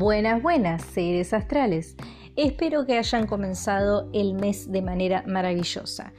Buenas, 0.00 0.40
buenas, 0.40 0.82
seres 0.82 1.34
astrales. 1.34 1.94
Espero 2.34 2.86
que 2.86 2.96
hayan 2.96 3.26
comenzado 3.26 4.08
el 4.14 4.32
mes 4.32 4.72
de 4.72 4.80
manera 4.80 5.22
maravillosa. 5.26 6.14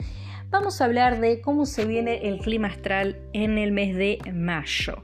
Vamos 0.51 0.79
a 0.79 0.85
hablar 0.85 1.19
de 1.19 1.41
cómo 1.41 1.65
se 1.65 1.85
viene 1.85 2.27
el 2.27 2.37
clima 2.37 2.67
astral 2.67 3.19
en 3.33 3.57
el 3.57 3.71
mes 3.71 3.95
de 3.95 4.19
mayo. 4.31 5.03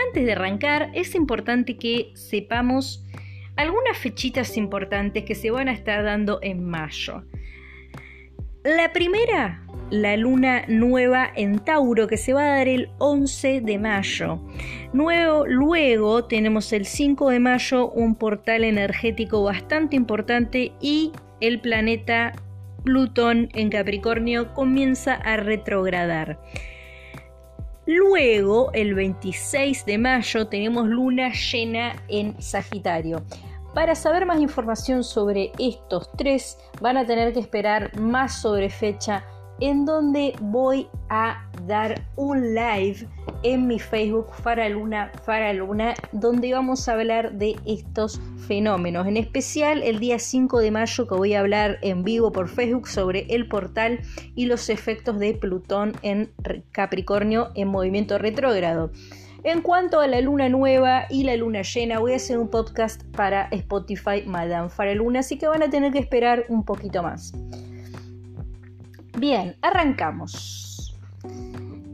Antes 0.10 0.26
de 0.26 0.34
arrancar, 0.34 0.92
es 0.94 1.16
importante 1.16 1.78
que 1.78 2.12
sepamos 2.16 3.05
algunas 3.58 3.98
fechitas 3.98 4.58
importantes 4.58 5.24
que 5.24 5.36
se 5.36 5.52
van 5.52 5.68
a 5.68 5.74
estar 5.74 6.04
dando 6.04 6.40
en 6.42 6.64
mayo. 6.64 7.24
La 8.64 8.92
primera, 8.94 9.64
la 9.92 10.18
luna 10.18 10.64
nueva 10.68 11.30
en 11.36 11.60
Tauro, 11.60 12.08
que 12.08 12.18
se 12.18 12.34
va 12.34 12.42
a 12.42 12.58
dar 12.58 12.68
el 12.68 12.90
11 12.98 13.62
de 13.62 13.78
mayo. 13.78 14.42
luego 14.94 16.26
tenemos 16.26 16.74
el 16.74 16.86
5 16.86 17.30
de 17.30 17.40
mayo, 17.40 17.92
un 17.92 18.16
portal 18.16 18.64
energético 18.64 19.44
bastante 19.44 19.96
importante 19.96 20.74
y 20.82 21.12
el 21.42 21.62
planeta 21.62 22.34
Plutón 22.84 23.50
en 23.54 23.70
Capricornio 23.70 24.54
comienza 24.54 25.14
a 25.14 25.38
retrogradar. 25.38 26.40
Luego, 27.88 28.72
el 28.74 28.96
26 28.96 29.86
de 29.86 29.98
mayo, 30.00 30.48
tenemos 30.48 30.88
luna 30.88 31.32
llena 31.34 32.04
en 32.08 32.42
Sagitario. 32.42 33.24
Para 33.76 33.94
saber 33.94 34.26
más 34.26 34.40
información 34.40 35.04
sobre 35.04 35.52
estos 35.60 36.10
tres, 36.14 36.58
van 36.80 36.96
a 36.96 37.06
tener 37.06 37.34
que 37.34 37.42
esperar 37.42 38.00
más 38.00 38.42
sobre 38.42 38.70
fecha 38.70 39.26
en 39.60 39.84
donde 39.84 40.34
voy 40.40 40.88
a 41.10 41.46
dar 41.66 42.02
un 42.16 42.56
live 42.56 43.06
en 43.44 43.68
mi 43.68 43.78
Facebook 43.78 44.28
Faraluna 44.42 45.12
Faraluna 45.26 45.94
donde 46.14 46.54
vamos 46.54 46.88
a 46.88 46.94
hablar 46.94 47.34
de 47.34 47.58
estos 47.66 48.22
fenómenos. 48.48 49.08
En 49.08 49.18
especial 49.18 49.84
el 49.84 50.00
día 50.00 50.20
5 50.20 50.60
de 50.60 50.72
mayo 50.72 51.06
que 51.06 51.16
voy 51.16 51.34
a 51.34 51.42
hablar 51.42 51.78
en 51.82 52.04
vivo 52.04 52.32
por 52.32 52.48
Facebook 52.48 52.88
sobre 52.88 53.26
el 53.30 53.50
portal 53.50 54.00
y 54.36 54.46
los 54.46 54.70
efectos 54.70 55.20
de 55.20 55.34
Plutón 55.34 55.98
en 56.02 56.32
Capricornio 56.72 57.52
en 57.56 57.68
movimiento 57.68 58.18
retrógrado. 58.20 58.92
En 59.46 59.62
cuanto 59.62 60.00
a 60.00 60.08
la 60.08 60.22
luna 60.22 60.50
nueva 60.50 61.06
y 61.08 61.24
la 61.24 61.36
luna 61.36 61.62
llena, 61.62 62.00
voy 62.00 62.14
a 62.14 62.16
hacer 62.16 62.40
un 62.40 62.48
podcast 62.48 63.04
para 63.16 63.44
Spotify 63.52 64.24
Madame 64.26 64.70
Faraluna, 64.70 65.20
así 65.20 65.38
que 65.38 65.48
van 65.48 65.62
a 65.62 65.70
tener 65.70 65.94
que 65.94 66.00
esperar 66.00 66.46
un 66.50 66.66
poquito 66.66 67.04
más. 67.04 67.32
Bien, 69.20 69.56
arrancamos. 69.62 70.66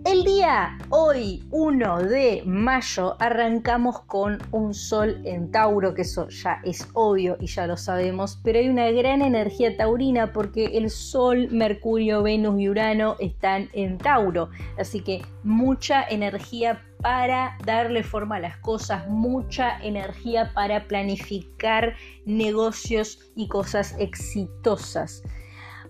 El 0.03 0.23
día 0.23 0.79
hoy, 0.89 1.43
1 1.51 2.03
de 2.03 2.41
mayo, 2.45 3.17
arrancamos 3.19 3.99
con 4.01 4.39
un 4.51 4.73
sol 4.73 5.21
en 5.25 5.51
Tauro, 5.51 5.93
que 5.93 6.01
eso 6.01 6.27
ya 6.29 6.59
es 6.63 6.87
obvio 6.93 7.37
y 7.39 7.47
ya 7.47 7.67
lo 7.67 7.77
sabemos, 7.77 8.39
pero 8.43 8.59
hay 8.59 8.69
una 8.69 8.89
gran 8.91 9.21
energía 9.21 9.75
taurina 9.77 10.33
porque 10.33 10.65
el 10.77 10.89
sol, 10.89 11.49
Mercurio, 11.51 12.23
Venus 12.23 12.59
y 12.59 12.69
Urano 12.69 13.15
están 13.19 13.69
en 13.73 13.97
Tauro, 13.97 14.49
así 14.79 15.01
que 15.01 15.21
mucha 15.43 16.03
energía 16.03 16.81
para 17.01 17.57
darle 17.65 18.03
forma 18.03 18.37
a 18.37 18.39
las 18.39 18.57
cosas, 18.57 19.07
mucha 19.07 19.79
energía 19.83 20.51
para 20.53 20.87
planificar 20.87 21.95
negocios 22.25 23.31
y 23.35 23.47
cosas 23.47 23.95
exitosas. 23.99 25.23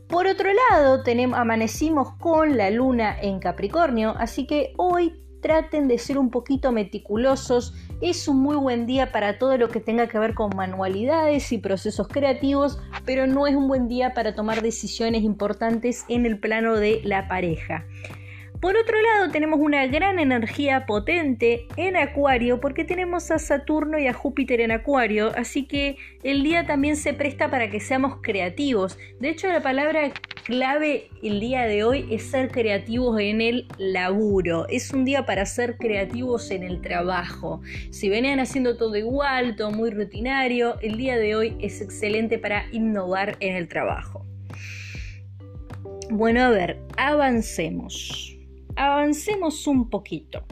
Por 0.07 0.27
otro 0.27 0.49
lado, 0.69 1.03
amanecimos 1.35 2.13
con 2.19 2.57
la 2.57 2.69
luna 2.69 3.17
en 3.21 3.39
Capricornio, 3.39 4.13
así 4.17 4.45
que 4.45 4.73
hoy 4.77 5.21
traten 5.41 5.87
de 5.87 5.97
ser 5.97 6.17
un 6.17 6.29
poquito 6.29 6.71
meticulosos. 6.71 7.73
Es 8.01 8.27
un 8.27 8.41
muy 8.41 8.55
buen 8.55 8.85
día 8.85 9.11
para 9.11 9.37
todo 9.37 9.57
lo 9.57 9.69
que 9.69 9.79
tenga 9.79 10.07
que 10.07 10.19
ver 10.19 10.33
con 10.33 10.55
manualidades 10.55 11.51
y 11.51 11.57
procesos 11.57 12.07
creativos, 12.07 12.79
pero 13.05 13.27
no 13.27 13.47
es 13.47 13.55
un 13.55 13.67
buen 13.67 13.87
día 13.87 14.13
para 14.13 14.35
tomar 14.35 14.61
decisiones 14.61 15.23
importantes 15.23 16.05
en 16.07 16.25
el 16.25 16.39
plano 16.39 16.75
de 16.75 17.01
la 17.03 17.27
pareja. 17.27 17.85
Por 18.61 18.77
otro 18.77 18.95
lado, 19.01 19.31
tenemos 19.31 19.59
una 19.59 19.87
gran 19.87 20.19
energía 20.19 20.85
potente 20.85 21.65
en 21.77 21.97
Acuario 21.97 22.59
porque 22.59 22.83
tenemos 22.83 23.31
a 23.31 23.39
Saturno 23.39 23.97
y 23.97 24.05
a 24.05 24.13
Júpiter 24.13 24.61
en 24.61 24.69
Acuario, 24.69 25.31
así 25.35 25.65
que 25.65 25.97
el 26.21 26.43
día 26.43 26.67
también 26.67 26.95
se 26.95 27.15
presta 27.15 27.49
para 27.49 27.71
que 27.71 27.79
seamos 27.79 28.17
creativos. 28.21 28.99
De 29.19 29.29
hecho, 29.29 29.47
la 29.47 29.63
palabra 29.63 30.11
clave 30.43 31.09
el 31.23 31.39
día 31.39 31.63
de 31.63 31.83
hoy 31.83 32.05
es 32.11 32.21
ser 32.29 32.51
creativos 32.51 33.19
en 33.19 33.41
el 33.41 33.67
laburo. 33.79 34.67
Es 34.69 34.91
un 34.91 35.05
día 35.05 35.25
para 35.25 35.47
ser 35.47 35.77
creativos 35.77 36.51
en 36.51 36.61
el 36.61 36.81
trabajo. 36.81 37.63
Si 37.89 38.09
venían 38.09 38.39
haciendo 38.39 38.77
todo 38.77 38.95
igual, 38.95 39.55
todo 39.55 39.71
muy 39.71 39.89
rutinario, 39.89 40.79
el 40.81 40.97
día 40.97 41.17
de 41.17 41.35
hoy 41.35 41.57
es 41.61 41.81
excelente 41.81 42.37
para 42.37 42.65
innovar 42.71 43.37
en 43.39 43.55
el 43.55 43.67
trabajo. 43.67 44.23
Bueno, 46.11 46.43
a 46.43 46.49
ver, 46.51 46.77
avancemos 46.95 48.30
avancemos 48.75 49.67
un 49.67 49.89
poquito. 49.89 50.43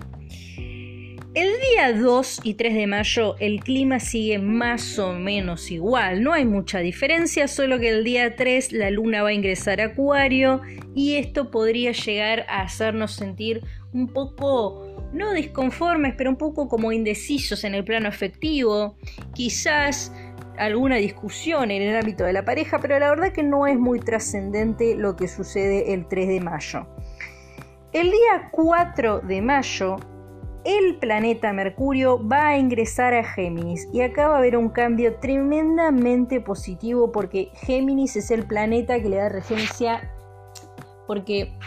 El 1.36 1.52
día 1.62 1.94
2 1.94 2.42
y 2.44 2.56
3 2.56 2.74
de 2.74 2.88
mayo 2.88 3.36
el 3.40 3.60
clima 3.60 4.00
sigue 4.00 4.40
más 4.40 4.98
o 4.98 5.14
menos 5.14 5.70
igual, 5.70 6.24
no 6.24 6.34
hay 6.34 6.44
mucha 6.44 6.80
diferencia, 6.80 7.48
solo 7.48 7.80
que 7.80 7.90
el 7.90 8.04
día 8.04 8.36
3 8.36 8.72
la 8.72 8.90
luna 8.90 9.22
va 9.22 9.30
a 9.30 9.34
ingresar 9.34 9.80
a 9.80 9.86
Acuario 9.86 10.62
y 10.96 11.18
esto 11.18 11.52
podría 11.52 11.92
llegar 11.92 12.48
a 12.50 12.62
hacernos 12.62 13.12
sentir 13.12 13.62
un 13.94 14.08
poco, 14.08 15.10
no 15.14 15.32
disconformes, 15.34 16.16
pero 16.18 16.32
un 16.32 16.38
poco 16.38 16.68
como 16.68 16.92
indecisos 16.92 17.64
en 17.64 17.76
el 17.76 17.84
plano 17.84 18.10
afectivo, 18.10 18.98
quizás 19.36 20.12
alguna 20.58 20.98
discusión 20.98 21.70
en 21.70 21.82
el 21.82 21.96
ámbito 21.96 22.24
de 22.24 22.34
la 22.34 22.44
pareja, 22.44 22.80
pero 22.80 23.00
la 23.00 23.10
verdad 23.10 23.32
que 23.32 23.44
no 23.44 23.68
es 23.68 23.78
muy 23.78 24.00
trascendente 24.00 24.96
lo 24.96 25.16
que 25.16 25.28
sucede 25.28 25.94
el 25.94 26.08
3 26.08 26.28
de 26.28 26.42
mayo. 26.42 26.88
El 27.92 28.12
día 28.12 28.50
4 28.52 29.22
de 29.22 29.42
mayo, 29.42 29.96
el 30.64 31.00
planeta 31.00 31.52
Mercurio 31.54 32.24
va 32.24 32.50
a 32.50 32.58
ingresar 32.60 33.16
a 33.16 33.24
Géminis 33.24 33.88
y 33.92 34.02
acá 34.02 34.28
va 34.28 34.36
a 34.36 34.38
haber 34.38 34.58
un 34.58 34.70
cambio 34.70 35.16
tremendamente 35.16 36.40
positivo 36.40 37.12
porque 37.12 37.50
Géminis 37.56 38.16
es 38.16 38.30
el 38.30 38.46
planeta 38.46 39.02
que 39.02 39.10
le 39.10 39.16
da 39.16 39.30
regencia 39.30 40.12
porque 41.08 41.58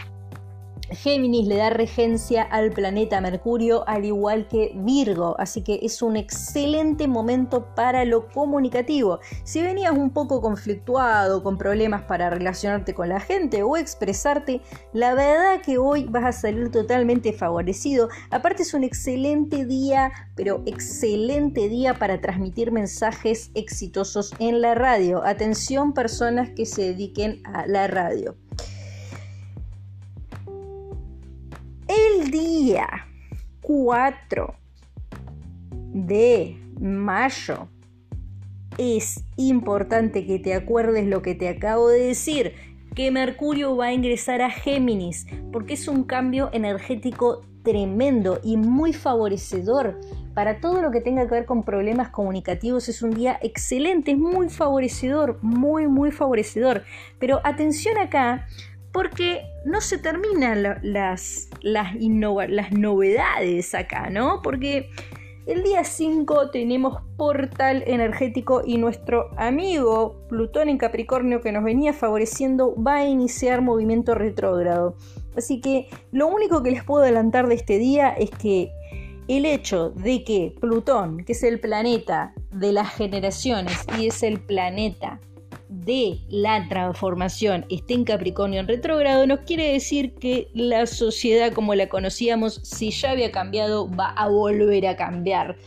Géminis 0.95 1.47
le 1.47 1.57
da 1.57 1.69
regencia 1.69 2.43
al 2.43 2.71
planeta 2.71 3.21
Mercurio 3.21 3.87
al 3.87 4.05
igual 4.05 4.47
que 4.47 4.71
Virgo, 4.75 5.35
así 5.39 5.61
que 5.61 5.79
es 5.81 6.01
un 6.01 6.15
excelente 6.15 7.07
momento 7.07 7.73
para 7.75 8.05
lo 8.05 8.27
comunicativo. 8.27 9.19
Si 9.43 9.61
venías 9.61 9.91
un 9.91 10.11
poco 10.11 10.41
conflictuado, 10.41 11.43
con 11.43 11.57
problemas 11.57 12.03
para 12.03 12.29
relacionarte 12.29 12.93
con 12.93 13.09
la 13.09 13.19
gente 13.19 13.63
o 13.63 13.77
expresarte, 13.77 14.61
la 14.93 15.13
verdad 15.13 15.61
que 15.61 15.77
hoy 15.77 16.05
vas 16.05 16.25
a 16.25 16.31
salir 16.31 16.71
totalmente 16.71 17.33
favorecido. 17.33 18.09
Aparte 18.31 18.63
es 18.63 18.73
un 18.73 18.83
excelente 18.83 19.65
día, 19.65 20.11
pero 20.35 20.63
excelente 20.65 21.69
día 21.69 21.93
para 21.95 22.21
transmitir 22.21 22.71
mensajes 22.71 23.51
exitosos 23.53 24.33
en 24.39 24.61
la 24.61 24.75
radio. 24.75 25.23
Atención 25.25 25.93
personas 25.93 26.49
que 26.55 26.65
se 26.65 26.83
dediquen 26.83 27.41
a 27.45 27.67
la 27.67 27.87
radio. 27.87 28.35
El 32.19 32.29
día 32.29 32.87
4 33.61 34.55
de 35.93 36.57
mayo 36.79 37.67
es 38.77 39.23
importante 39.37 40.25
que 40.25 40.37
te 40.37 40.53
acuerdes 40.53 41.07
lo 41.07 41.21
que 41.21 41.33
te 41.33 41.49
acabo 41.49 41.89
de 41.89 42.07
decir, 42.07 42.53
que 42.95 43.09
Mercurio 43.09 43.75
va 43.75 43.85
a 43.85 43.93
ingresar 43.93 44.41
a 44.41 44.49
Géminis, 44.51 45.25
porque 45.51 45.73
es 45.73 45.87
un 45.87 46.03
cambio 46.03 46.49
energético 46.53 47.41
tremendo 47.63 48.39
y 48.43 48.57
muy 48.57 48.93
favorecedor 48.93 49.99
para 50.33 50.59
todo 50.59 50.81
lo 50.81 50.91
que 50.91 51.01
tenga 51.01 51.23
que 51.27 51.35
ver 51.35 51.45
con 51.45 51.63
problemas 51.63 52.09
comunicativos. 52.09 52.89
Es 52.89 53.01
un 53.01 53.11
día 53.11 53.39
excelente, 53.41 54.11
es 54.11 54.17
muy 54.17 54.49
favorecedor, 54.49 55.39
muy, 55.41 55.87
muy 55.87 56.11
favorecedor. 56.11 56.83
Pero 57.19 57.39
atención 57.43 57.97
acá, 57.97 58.47
porque 58.93 59.41
no 59.65 59.81
se 59.81 59.97
terminan 59.97 60.63
las, 60.83 61.49
las, 61.61 61.95
novedades 62.71 63.73
acá, 63.73 64.09
¿no? 64.11 64.41
Porque 64.43 64.89
el 65.47 65.63
día 65.63 65.83
5 65.83 66.51
tenemos 66.51 67.01
portal 67.17 67.83
energético 67.87 68.61
y 68.65 68.77
nuestro 68.77 69.31
amigo 69.35 70.23
Plutón 70.29 70.69
en 70.69 70.77
Capricornio 70.77 71.41
que 71.41 71.51
nos 71.51 71.63
venía 71.63 71.91
favoreciendo 71.91 72.75
va 72.81 72.97
a 72.97 73.05
iniciar 73.05 73.61
movimiento 73.61 74.13
retrógrado. 74.13 74.95
Así 75.35 75.59
que 75.59 75.89
lo 76.11 76.27
único 76.27 76.61
que 76.61 76.71
les 76.71 76.83
puedo 76.83 77.03
adelantar 77.03 77.47
de 77.47 77.55
este 77.55 77.79
día 77.79 78.09
es 78.09 78.29
que 78.29 78.71
el 79.27 79.45
hecho 79.45 79.89
de 79.89 80.23
que 80.23 80.53
Plutón, 80.61 81.25
que 81.25 81.31
es 81.31 81.41
el 81.43 81.59
planeta 81.59 82.33
de 82.51 82.71
las 82.71 82.93
generaciones 82.93 83.85
y 83.97 84.07
es 84.07 84.21
el 84.21 84.39
planeta 84.39 85.19
de 85.73 86.19
la 86.29 86.67
transformación 86.69 87.65
esté 87.69 87.95
en 87.95 88.03
Capricornio 88.03 88.59
en 88.59 88.67
retrógrado, 88.67 89.25
nos 89.25 89.39
quiere 89.39 89.73
decir 89.73 90.13
que 90.15 90.49
la 90.53 90.85
sociedad 90.85 91.51
como 91.51 91.73
la 91.75 91.89
conocíamos, 91.89 92.61
si 92.63 92.91
ya 92.91 93.11
había 93.11 93.31
cambiado, 93.31 93.89
va 93.89 94.09
a 94.09 94.27
volver 94.27 94.87
a 94.87 94.95
cambiar. 94.95 95.57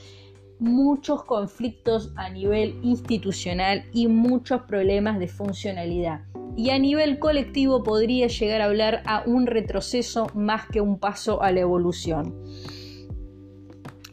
Muchos 0.58 1.24
conflictos 1.24 2.12
a 2.16 2.30
nivel 2.30 2.78
institucional 2.82 3.84
y 3.92 4.08
muchos 4.08 4.62
problemas 4.62 5.18
de 5.18 5.28
funcionalidad. 5.28 6.22
Y 6.56 6.70
a 6.70 6.78
nivel 6.78 7.18
colectivo 7.18 7.82
podría 7.82 8.28
llegar 8.28 8.62
a 8.62 8.66
hablar 8.66 9.02
a 9.04 9.22
un 9.26 9.46
retroceso 9.46 10.28
más 10.34 10.66
que 10.68 10.80
un 10.80 10.98
paso 10.98 11.42
a 11.42 11.52
la 11.52 11.60
evolución. 11.60 12.34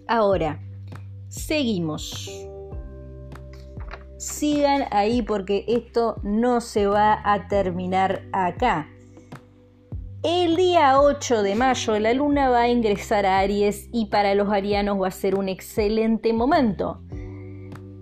Ahora, 0.07 0.59
seguimos 1.29 2.29
sigan 4.23 4.85
ahí 4.91 5.21
porque 5.21 5.65
esto 5.67 6.15
no 6.23 6.61
se 6.61 6.87
va 6.87 7.19
a 7.23 7.47
terminar 7.47 8.23
acá. 8.31 8.87
El 10.23 10.55
día 10.55 11.01
8 11.01 11.43
de 11.43 11.55
mayo 11.55 11.99
la 11.99 12.13
luna 12.13 12.49
va 12.49 12.61
a 12.61 12.69
ingresar 12.69 13.25
a 13.25 13.39
Aries 13.39 13.89
y 13.91 14.05
para 14.05 14.33
los 14.35 14.49
arianos 14.49 15.01
va 15.01 15.09
a 15.09 15.11
ser 15.11 15.35
un 15.35 15.49
excelente 15.49 16.31
momento. 16.31 17.01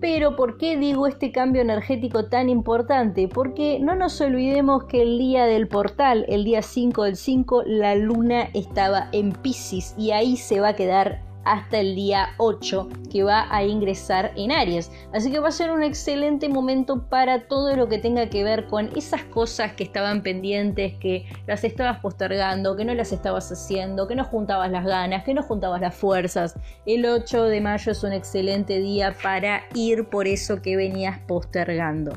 Pero 0.00 0.36
¿por 0.36 0.58
qué 0.58 0.76
digo 0.76 1.08
este 1.08 1.32
cambio 1.32 1.62
energético 1.62 2.26
tan 2.26 2.48
importante? 2.48 3.26
Porque 3.26 3.80
no 3.80 3.96
nos 3.96 4.20
olvidemos 4.20 4.84
que 4.84 5.02
el 5.02 5.18
día 5.18 5.46
del 5.46 5.66
portal, 5.66 6.24
el 6.28 6.44
día 6.44 6.62
5 6.62 7.02
del 7.02 7.16
5, 7.16 7.64
la 7.66 7.96
luna 7.96 8.48
estaba 8.54 9.08
en 9.10 9.32
Pisces 9.32 9.96
y 9.98 10.12
ahí 10.12 10.36
se 10.36 10.60
va 10.60 10.68
a 10.68 10.76
quedar 10.76 11.31
hasta 11.44 11.78
el 11.78 11.94
día 11.94 12.30
8 12.38 12.88
que 13.10 13.22
va 13.22 13.46
a 13.54 13.64
ingresar 13.64 14.32
en 14.36 14.52
Aries. 14.52 14.90
Así 15.12 15.30
que 15.30 15.38
va 15.38 15.48
a 15.48 15.52
ser 15.52 15.70
un 15.70 15.82
excelente 15.82 16.48
momento 16.48 17.02
para 17.08 17.46
todo 17.46 17.74
lo 17.76 17.88
que 17.88 17.98
tenga 17.98 18.28
que 18.28 18.44
ver 18.44 18.66
con 18.66 18.90
esas 18.96 19.22
cosas 19.24 19.72
que 19.72 19.84
estaban 19.84 20.22
pendientes, 20.22 20.94
que 20.94 21.26
las 21.46 21.64
estabas 21.64 22.00
postergando, 22.00 22.76
que 22.76 22.84
no 22.84 22.94
las 22.94 23.12
estabas 23.12 23.50
haciendo, 23.50 24.08
que 24.08 24.14
no 24.14 24.24
juntabas 24.24 24.70
las 24.70 24.84
ganas, 24.84 25.24
que 25.24 25.34
no 25.34 25.42
juntabas 25.42 25.80
las 25.80 25.94
fuerzas. 25.94 26.54
El 26.86 27.06
8 27.06 27.44
de 27.44 27.60
mayo 27.60 27.92
es 27.92 28.02
un 28.02 28.12
excelente 28.12 28.78
día 28.78 29.14
para 29.22 29.62
ir 29.74 30.08
por 30.08 30.26
eso 30.26 30.62
que 30.62 30.76
venías 30.76 31.18
postergando. 31.20 32.12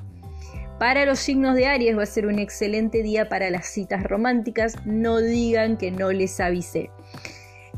Para 0.80 1.06
los 1.06 1.20
signos 1.20 1.56
de 1.56 1.68
Aries 1.68 1.98
va 1.98 2.04
a 2.04 2.06
ser 2.06 2.26
un 2.26 2.38
excelente 2.38 3.02
día 3.02 3.30
para 3.30 3.50
las 3.50 3.66
citas 3.66 4.04
románticas. 4.04 4.76
No 4.86 5.22
digan 5.22 5.78
que 5.78 5.90
no 5.90 6.12
les 6.12 6.40
avisé. 6.42 6.90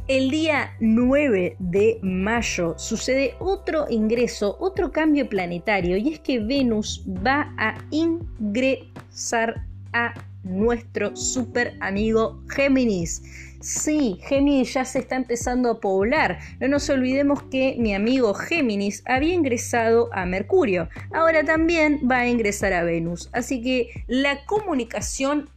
El 0.08 0.30
día 0.30 0.74
9 0.80 1.58
de 1.60 2.00
mayo 2.02 2.76
sucede 2.78 3.36
otro 3.40 3.88
ingreso, 3.90 4.56
otro 4.62 4.90
cambio 4.90 5.28
planetario, 5.28 5.98
y 5.98 6.14
es 6.14 6.20
que 6.22 6.40
Venus 6.40 7.04
va 7.06 7.54
a 7.58 7.76
ingresar 7.92 9.66
a 9.92 10.14
nuestro 10.44 11.14
super 11.14 11.76
amigo 11.82 12.42
Géminis. 12.48 13.22
Sí, 13.60 14.18
Géminis 14.24 14.76
ya 14.76 14.86
se 14.86 15.00
está 15.00 15.18
empezando 15.18 15.72
a 15.72 15.82
poblar. 15.82 16.40
No 16.62 16.70
nos 16.70 16.90
olvidemos 16.90 17.44
que 17.44 17.76
mi 17.78 17.94
amigo 17.94 18.34
Géminis 18.34 19.04
había 19.08 19.34
ingresado 19.34 20.10
a 20.14 20.26
Mercurio. 20.26 20.88
Ahora 21.12 21.44
también 21.44 22.00
va 22.10 22.20
a 22.20 22.30
ingresar 22.30 22.72
a 22.72 22.84
Venus. 22.84 23.30
Así 23.34 23.62
que 23.62 24.06
la 24.08 24.46
comunicación 24.46 25.50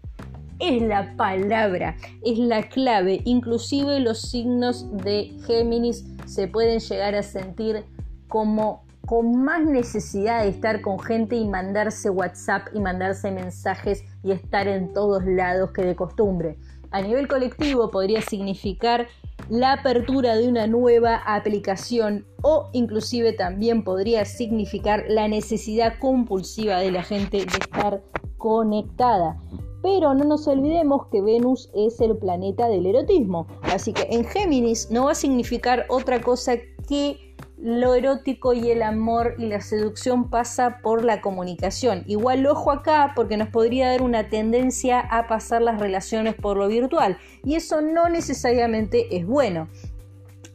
es 0.61 0.83
la 0.83 1.17
palabra, 1.17 1.97
es 2.25 2.39
la 2.39 2.63
clave. 2.69 3.21
Inclusive 3.25 4.01
los 4.01 4.21
signos 4.21 4.87
de 4.99 5.33
Géminis 5.47 6.05
se 6.27 6.49
pueden 6.49 6.79
llegar 6.81 7.15
a 7.15 7.23
sentir 7.23 7.85
como 8.29 8.85
con 9.07 9.43
más 9.43 9.65
necesidad 9.65 10.45
de 10.45 10.51
estar 10.51 10.83
con 10.83 11.01
gente 11.01 11.35
y 11.35 11.49
mandarse 11.49 12.11
WhatsApp 12.11 12.69
y 12.75 12.81
mandarse 12.81 13.31
mensajes 13.33 14.05
y 14.23 14.31
estar 14.31 14.69
en 14.69 14.93
todos 14.93 15.25
lados 15.25 15.73
que 15.73 15.83
de 15.83 15.97
costumbre. 15.97 16.57
A 16.93 17.03
nivel 17.03 17.27
colectivo 17.27 17.91
podría 17.91 18.21
significar 18.21 19.09
la 19.49 19.73
apertura 19.73 20.37
de 20.37 20.49
una 20.49 20.67
nueva 20.67 21.17
aplicación 21.27 22.27
o 22.43 22.69
inclusive 22.73 23.33
también 23.33 23.83
podría 23.83 24.25
significar 24.25 25.05
la 25.09 25.27
necesidad 25.27 25.99
compulsiva 25.99 26.79
de 26.79 26.93
la 26.93 27.03
gente 27.03 27.39
de 27.39 27.45
estar 27.45 28.03
conectada. 28.39 29.39
Pero 29.83 30.15
no 30.15 30.25
nos 30.25 30.47
olvidemos 30.47 31.07
que 31.07 31.23
Venus 31.23 31.71
es 31.75 32.01
el 32.01 32.17
planeta 32.17 32.69
del 32.69 32.87
erotismo. 32.87 33.47
Así 33.63 33.93
que 33.93 34.07
en 34.11 34.25
Géminis 34.25 34.91
no 34.91 35.05
va 35.07 35.13
a 35.13 35.15
significar 35.15 35.87
otra 35.89 36.21
cosa 36.21 36.57
que 36.89 37.31
lo 37.63 37.95
erótico 37.95 38.55
y 38.55 38.71
el 38.71 38.83
amor 38.83 39.35
y 39.39 39.47
la 39.47 39.61
seducción 39.61 40.31
pasa 40.31 40.79
por 40.83 41.05
la 41.05 41.21
comunicación. 41.21 42.05
Igual 42.07 42.47
ojo 42.47 42.73
acá 42.73 43.13
porque 43.15 43.37
nos 43.37 43.49
podría 43.49 43.91
dar 43.91 44.03
una 44.03 44.29
tendencia 44.29 45.01
a 45.01 45.29
pasar 45.29 45.63
las 45.63 45.79
relaciones 45.79 46.35
por 46.35 46.57
lo 46.57 46.69
virtual 46.69 47.19
y 47.45 47.57
eso 47.57 47.83
no 47.83 48.09
necesariamente 48.09 49.15
es 49.15 49.27
bueno. 49.27 49.69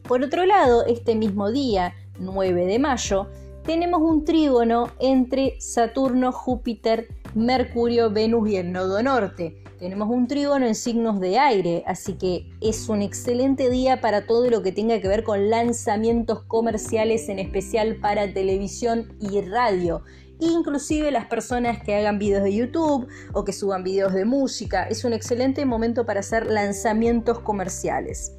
Por 0.02 0.22
otro 0.22 0.44
lado, 0.46 0.84
este 0.86 1.14
mismo 1.14 1.50
día, 1.50 1.94
9 2.18 2.66
de 2.66 2.78
mayo, 2.78 3.28
tenemos 3.64 4.00
un 4.00 4.24
trígono 4.24 4.88
entre 5.00 5.60
Saturno, 5.60 6.32
Júpiter, 6.32 7.08
Mercurio, 7.36 8.10
Venus 8.10 8.48
y 8.48 8.56
el 8.56 8.72
nodo 8.72 9.02
norte. 9.02 9.62
Tenemos 9.78 10.08
un 10.08 10.26
trígono 10.26 10.64
en 10.64 10.74
signos 10.74 11.20
de 11.20 11.38
aire, 11.38 11.84
así 11.86 12.14
que 12.14 12.50
es 12.62 12.88
un 12.88 13.02
excelente 13.02 13.68
día 13.68 14.00
para 14.00 14.26
todo 14.26 14.48
lo 14.48 14.62
que 14.62 14.72
tenga 14.72 15.02
que 15.02 15.08
ver 15.08 15.22
con 15.22 15.50
lanzamientos 15.50 16.44
comerciales, 16.44 17.28
en 17.28 17.38
especial 17.38 17.96
para 17.96 18.32
televisión 18.32 19.14
y 19.20 19.42
radio. 19.42 20.02
Inclusive 20.40 21.10
las 21.10 21.26
personas 21.26 21.82
que 21.82 21.94
hagan 21.94 22.18
videos 22.18 22.42
de 22.42 22.54
YouTube 22.54 23.06
o 23.34 23.44
que 23.44 23.52
suban 23.52 23.84
videos 23.84 24.14
de 24.14 24.24
música, 24.24 24.84
es 24.84 25.04
un 25.04 25.12
excelente 25.12 25.66
momento 25.66 26.06
para 26.06 26.20
hacer 26.20 26.46
lanzamientos 26.46 27.40
comerciales. 27.40 28.32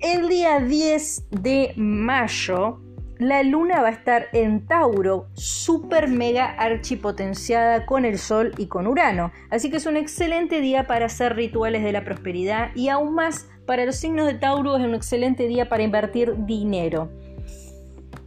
El 0.00 0.30
día 0.30 0.60
10 0.60 1.24
de 1.42 1.74
mayo 1.76 2.83
la 3.18 3.42
luna 3.42 3.80
va 3.80 3.88
a 3.88 3.92
estar 3.92 4.26
en 4.32 4.66
Tauro, 4.66 5.28
super 5.34 6.08
mega 6.08 6.46
archipotenciada 6.46 7.86
con 7.86 8.04
el 8.04 8.18
Sol 8.18 8.52
y 8.58 8.66
con 8.66 8.86
Urano. 8.86 9.32
Así 9.50 9.70
que 9.70 9.76
es 9.76 9.86
un 9.86 9.96
excelente 9.96 10.60
día 10.60 10.86
para 10.86 11.06
hacer 11.06 11.36
rituales 11.36 11.84
de 11.84 11.92
la 11.92 12.04
prosperidad 12.04 12.70
y 12.74 12.88
aún 12.88 13.14
más 13.14 13.48
para 13.66 13.84
los 13.84 13.96
signos 13.96 14.26
de 14.26 14.34
Tauro 14.34 14.76
es 14.76 14.84
un 14.84 14.94
excelente 14.94 15.46
día 15.46 15.68
para 15.68 15.82
invertir 15.82 16.34
dinero. 16.44 17.10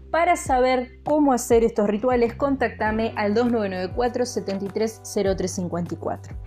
Para 0.10 0.38
saber 0.38 1.02
cómo 1.04 1.34
hacer 1.34 1.66
estos 1.66 1.88
rituales, 1.88 2.34
contáctame 2.34 3.14
al 3.18 3.34
2994 3.34 4.26
730354. 4.26 6.38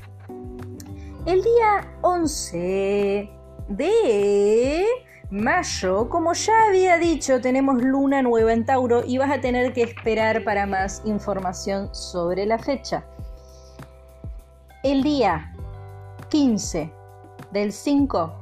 El 1.26 1.42
día 1.42 1.98
11 2.00 3.28
de 3.68 4.86
mayo, 5.30 6.08
como 6.08 6.32
ya 6.32 6.66
había 6.68 6.98
dicho, 6.98 7.40
tenemos 7.40 7.82
luna 7.82 8.22
nueva 8.22 8.52
en 8.52 8.66
Tauro 8.66 9.04
y 9.06 9.18
vas 9.18 9.30
a 9.30 9.40
tener 9.40 9.72
que 9.72 9.82
esperar 9.82 10.44
para 10.44 10.66
más 10.66 11.02
información 11.04 11.94
sobre 11.94 12.46
la 12.46 12.58
fecha. 12.58 13.04
El 14.82 15.02
día 15.02 15.54
15 16.30 16.92
del 17.52 17.72
5 17.72 18.34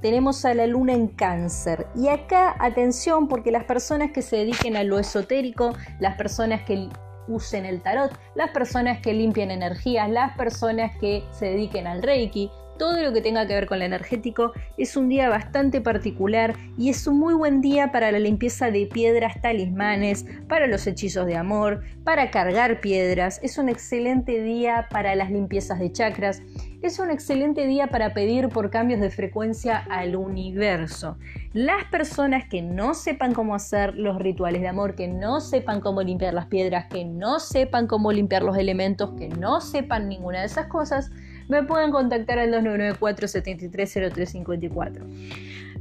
tenemos 0.00 0.44
a 0.44 0.54
la 0.54 0.66
luna 0.66 0.92
en 0.92 1.08
cáncer. 1.08 1.86
Y 1.94 2.08
acá 2.08 2.56
atención 2.58 3.28
porque 3.28 3.52
las 3.52 3.64
personas 3.64 4.10
que 4.10 4.22
se 4.22 4.36
dediquen 4.36 4.76
a 4.76 4.82
lo 4.82 4.98
esotérico, 4.98 5.72
las 6.00 6.16
personas 6.16 6.62
que 6.62 6.88
usen 7.28 7.64
el 7.64 7.80
tarot, 7.80 8.12
las 8.34 8.50
personas 8.50 9.00
que 9.00 9.12
limpien 9.12 9.50
energías, 9.50 10.10
las 10.10 10.36
personas 10.36 10.92
que 10.98 11.24
se 11.30 11.46
dediquen 11.46 11.86
al 11.86 12.02
reiki, 12.02 12.50
todo 12.78 13.00
lo 13.02 13.12
que 13.12 13.20
tenga 13.20 13.46
que 13.46 13.54
ver 13.54 13.66
con 13.66 13.78
lo 13.78 13.84
energético. 13.84 14.52
Es 14.76 14.96
un 14.96 15.08
día 15.08 15.28
bastante 15.28 15.80
particular 15.80 16.54
y 16.76 16.90
es 16.90 17.06
un 17.06 17.18
muy 17.18 17.34
buen 17.34 17.60
día 17.60 17.92
para 17.92 18.12
la 18.12 18.18
limpieza 18.18 18.70
de 18.70 18.86
piedras, 18.86 19.40
talismanes, 19.40 20.26
para 20.48 20.66
los 20.66 20.86
hechizos 20.86 21.26
de 21.26 21.36
amor, 21.36 21.82
para 22.04 22.30
cargar 22.30 22.80
piedras. 22.80 23.40
Es 23.42 23.58
un 23.58 23.68
excelente 23.68 24.42
día 24.42 24.88
para 24.90 25.14
las 25.14 25.30
limpiezas 25.30 25.78
de 25.78 25.92
chakras. 25.92 26.42
Es 26.82 26.98
un 26.98 27.10
excelente 27.10 27.66
día 27.66 27.86
para 27.86 28.12
pedir 28.12 28.48
por 28.48 28.70
cambios 28.70 29.00
de 29.00 29.10
frecuencia 29.10 29.78
al 29.78 30.16
universo. 30.16 31.16
Las 31.52 31.84
personas 31.84 32.48
que 32.48 32.60
no 32.60 32.94
sepan 32.94 33.34
cómo 33.34 33.54
hacer 33.54 33.94
los 33.94 34.18
rituales 34.18 34.62
de 34.62 34.68
amor, 34.68 34.96
que 34.96 35.06
no 35.06 35.40
sepan 35.40 35.80
cómo 35.80 36.02
limpiar 36.02 36.34
las 36.34 36.46
piedras, 36.46 36.86
que 36.86 37.04
no 37.04 37.38
sepan 37.38 37.86
cómo 37.86 38.10
limpiar 38.10 38.42
los 38.42 38.56
elementos, 38.56 39.12
que 39.16 39.28
no 39.28 39.60
sepan 39.60 40.08
ninguna 40.08 40.40
de 40.40 40.46
esas 40.46 40.66
cosas, 40.66 41.12
me 41.48 41.62
pueden 41.62 41.90
contactar 41.90 42.38
al 42.38 42.50
2994 42.50 43.28
730354. 43.28 45.06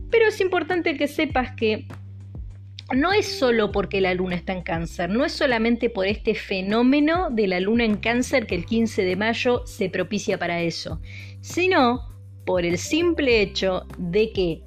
Pero 0.10 0.28
es 0.28 0.42
importante 0.42 0.98
que 0.98 1.08
sepas 1.08 1.56
que 1.56 1.88
no 2.94 3.14
es 3.14 3.26
solo 3.26 3.72
porque 3.72 4.02
la 4.02 4.14
luna 4.14 4.36
está 4.36 4.54
en 4.54 4.62
cáncer, 4.62 5.10
no 5.10 5.24
es 5.24 5.32
solamente 5.32 5.90
por 5.90 6.08
este 6.08 6.36
fenómeno 6.36 7.30
de 7.30 7.48
la 7.48 7.60
luna 7.60 7.86
en 7.86 7.98
cáncer 7.98 8.48
que 8.48 8.56
el 8.56 8.66
15 8.66 9.04
de 9.04 9.16
mayo 9.16 9.66
se 9.66 9.90
propicia 9.90 10.38
para 10.38 10.62
eso, 10.62 11.00
sino 11.40 12.02
por 12.46 12.66
el 12.66 12.78
simple 12.78 13.42
hecho 13.42 13.86
de 13.98 14.32
que 14.32 14.64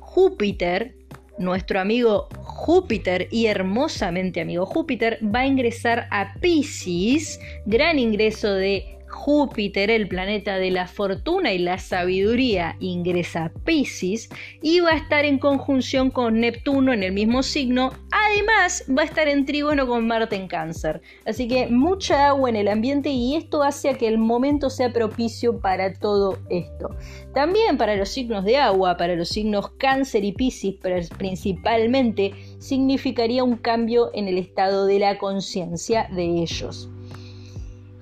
Júpiter, 0.00 0.94
nuestro 1.38 1.80
amigo 1.80 2.28
Júpiter 2.40 3.28
y 3.30 3.46
hermosamente 3.46 4.40
amigo 4.40 4.66
Júpiter 4.66 5.18
va 5.22 5.40
a 5.40 5.46
ingresar 5.46 6.08
a 6.10 6.34
Pisces, 6.40 7.40
gran 7.64 7.98
ingreso 7.98 8.52
de 8.52 8.98
Júpiter, 9.12 9.90
el 9.90 10.08
planeta 10.08 10.56
de 10.56 10.70
la 10.70 10.88
fortuna 10.88 11.52
y 11.52 11.58
la 11.58 11.78
sabiduría, 11.78 12.76
ingresa 12.80 13.44
a 13.44 13.48
Pisces 13.50 14.30
y 14.62 14.80
va 14.80 14.90
a 14.90 14.96
estar 14.96 15.24
en 15.24 15.38
conjunción 15.38 16.10
con 16.10 16.40
Neptuno 16.40 16.92
en 16.92 17.02
el 17.02 17.12
mismo 17.12 17.42
signo. 17.42 17.92
Además, 18.10 18.84
va 18.88 19.02
a 19.02 19.04
estar 19.04 19.28
en 19.28 19.44
trígono 19.44 19.86
con 19.86 20.06
Marte 20.06 20.36
en 20.36 20.48
Cáncer. 20.48 21.02
Así 21.26 21.46
que 21.46 21.68
mucha 21.68 22.28
agua 22.28 22.48
en 22.50 22.56
el 22.56 22.68
ambiente 22.68 23.10
y 23.10 23.36
esto 23.36 23.62
hace 23.62 23.90
a 23.90 23.94
que 23.94 24.08
el 24.08 24.18
momento 24.18 24.70
sea 24.70 24.92
propicio 24.92 25.60
para 25.60 25.92
todo 25.92 26.38
esto. 26.48 26.96
También 27.34 27.76
para 27.76 27.96
los 27.96 28.08
signos 28.08 28.44
de 28.44 28.56
agua, 28.56 28.96
para 28.96 29.14
los 29.14 29.28
signos 29.28 29.70
Cáncer 29.78 30.24
y 30.24 30.32
Pisces 30.32 31.10
principalmente, 31.16 32.32
significaría 32.58 33.44
un 33.44 33.56
cambio 33.56 34.10
en 34.14 34.28
el 34.28 34.38
estado 34.38 34.86
de 34.86 34.98
la 34.98 35.18
conciencia 35.18 36.08
de 36.10 36.24
ellos. 36.24 36.88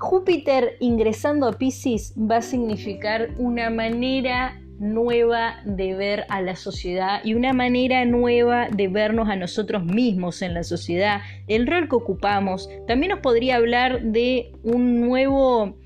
Júpiter 0.01 0.77
ingresando 0.81 1.47
a 1.47 1.53
Pisces 1.53 2.15
va 2.19 2.39
a 2.39 2.43
significar 2.43 3.29
una 3.37 3.69
manera 3.69 4.59
nueva 4.79 5.61
de 5.67 5.95
ver 5.95 6.25
a 6.31 6.41
la 6.41 6.57
sociedad 6.57 7.21
y 7.23 7.35
una 7.35 7.53
manera 7.53 8.07
nueva 8.07 8.69
de 8.71 8.89
vernos 8.89 9.29
a 9.29 9.37
nosotros 9.37 9.85
mismos 9.85 10.41
en 10.41 10.55
la 10.55 10.65
sociedad, 10.65 11.21
el 11.49 11.67
rol 11.67 11.87
que 11.91 11.97
ocupamos. 11.97 12.71
También 12.87 13.11
nos 13.11 13.21
podría 13.21 13.57
hablar 13.57 14.01
de 14.03 14.53
un 14.63 15.03
nuevo 15.03 15.77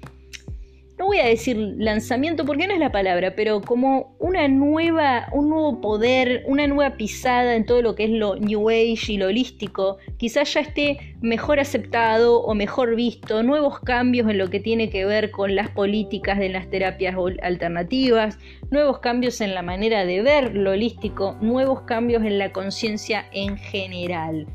no 0.98 1.06
voy 1.06 1.18
a 1.18 1.26
decir 1.26 1.56
lanzamiento 1.56 2.44
porque 2.44 2.68
no 2.68 2.74
es 2.74 2.78
la 2.78 2.92
palabra, 2.92 3.34
pero 3.34 3.60
como 3.60 4.16
una 4.20 4.46
nueva, 4.46 5.26
un 5.32 5.48
nuevo 5.48 5.80
poder, 5.80 6.44
una 6.46 6.66
nueva 6.68 6.96
pisada 6.96 7.56
en 7.56 7.66
todo 7.66 7.82
lo 7.82 7.96
que 7.96 8.04
es 8.04 8.10
lo 8.10 8.36
New 8.36 8.68
Age 8.68 9.12
y 9.12 9.16
lo 9.16 9.26
holístico, 9.26 9.98
quizás 10.18 10.54
ya 10.54 10.60
esté 10.60 11.16
mejor 11.20 11.58
aceptado 11.58 12.40
o 12.42 12.54
mejor 12.54 12.94
visto, 12.94 13.42
nuevos 13.42 13.80
cambios 13.80 14.28
en 14.30 14.38
lo 14.38 14.50
que 14.50 14.60
tiene 14.60 14.88
que 14.88 15.04
ver 15.04 15.32
con 15.32 15.56
las 15.56 15.68
políticas 15.70 16.38
de 16.38 16.48
las 16.48 16.70
terapias 16.70 17.16
alternativas, 17.42 18.38
nuevos 18.70 19.00
cambios 19.00 19.40
en 19.40 19.54
la 19.54 19.62
manera 19.62 20.04
de 20.04 20.22
ver 20.22 20.54
lo 20.54 20.72
holístico, 20.72 21.36
nuevos 21.40 21.82
cambios 21.82 22.22
en 22.22 22.38
la 22.38 22.52
conciencia 22.52 23.26
en 23.32 23.56
general. 23.56 24.46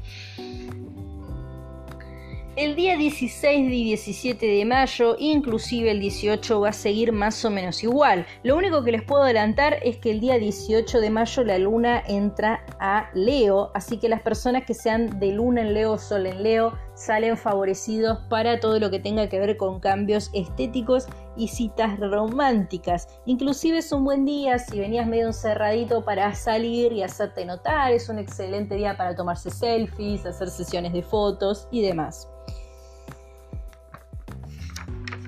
El 2.55 2.75
día 2.75 2.97
16 2.97 3.71
y 3.71 3.83
17 3.85 4.45
de 4.45 4.65
mayo, 4.65 5.15
inclusive 5.17 5.91
el 5.91 5.99
18, 5.99 6.59
va 6.59 6.69
a 6.69 6.73
seguir 6.73 7.13
más 7.13 7.45
o 7.45 7.51
menos 7.51 7.83
igual. 7.83 8.25
Lo 8.43 8.57
único 8.57 8.83
que 8.83 8.91
les 8.91 9.03
puedo 9.03 9.23
adelantar 9.23 9.77
es 9.83 9.97
que 9.97 10.11
el 10.11 10.19
día 10.19 10.37
18 10.37 10.99
de 10.99 11.09
mayo 11.09 11.43
la 11.43 11.57
luna 11.57 12.03
entra 12.07 12.65
a 12.79 13.09
Leo, 13.13 13.71
así 13.75 13.97
que 13.97 14.09
las 14.09 14.21
personas 14.21 14.65
que 14.65 14.73
sean 14.73 15.19
de 15.19 15.31
luna 15.31 15.61
en 15.61 15.73
Leo, 15.73 15.97
sol 15.97 16.25
en 16.25 16.43
Leo, 16.43 16.73
salen 16.99 17.37
favorecidos 17.37 18.19
para 18.29 18.59
todo 18.59 18.77
lo 18.77 18.91
que 18.91 18.99
tenga 18.99 19.29
que 19.29 19.39
ver 19.39 19.55
con 19.55 19.79
cambios 19.79 20.29
estéticos 20.33 21.07
y 21.37 21.47
citas 21.47 21.97
románticas. 21.97 23.07
Inclusive 23.25 23.77
es 23.77 23.91
un 23.93 24.03
buen 24.03 24.25
día 24.25 24.59
si 24.59 24.79
venías 24.79 25.07
medio 25.07 25.27
encerradito 25.27 26.03
para 26.03 26.35
salir 26.35 26.91
y 26.91 27.01
hacerte 27.01 27.45
notar, 27.45 27.93
es 27.93 28.09
un 28.09 28.19
excelente 28.19 28.75
día 28.75 28.97
para 28.97 29.15
tomarse 29.15 29.49
selfies, 29.49 30.25
hacer 30.25 30.49
sesiones 30.49 30.91
de 30.91 31.01
fotos 31.01 31.69
y 31.71 31.81
demás. 31.81 32.27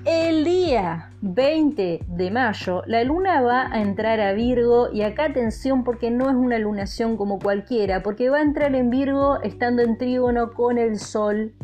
El 0.04 0.42
día 0.42 1.12
20 1.20 2.00
de 2.08 2.30
mayo 2.32 2.82
la 2.86 3.04
luna 3.04 3.40
va 3.40 3.72
a 3.72 3.80
entrar 3.80 4.18
a 4.18 4.32
Virgo 4.32 4.88
y 4.92 5.02
acá 5.02 5.26
atención 5.26 5.84
porque 5.84 6.10
no 6.10 6.28
es 6.28 6.34
una 6.34 6.58
lunación 6.58 7.16
como 7.16 7.38
cualquiera, 7.38 8.02
porque 8.02 8.28
va 8.28 8.38
a 8.38 8.42
entrar 8.42 8.74
en 8.74 8.90
Virgo 8.90 9.40
estando 9.42 9.80
en 9.82 9.96
trígono 9.98 10.54
con 10.54 10.76
el 10.76 10.98
Sol, 10.98 11.54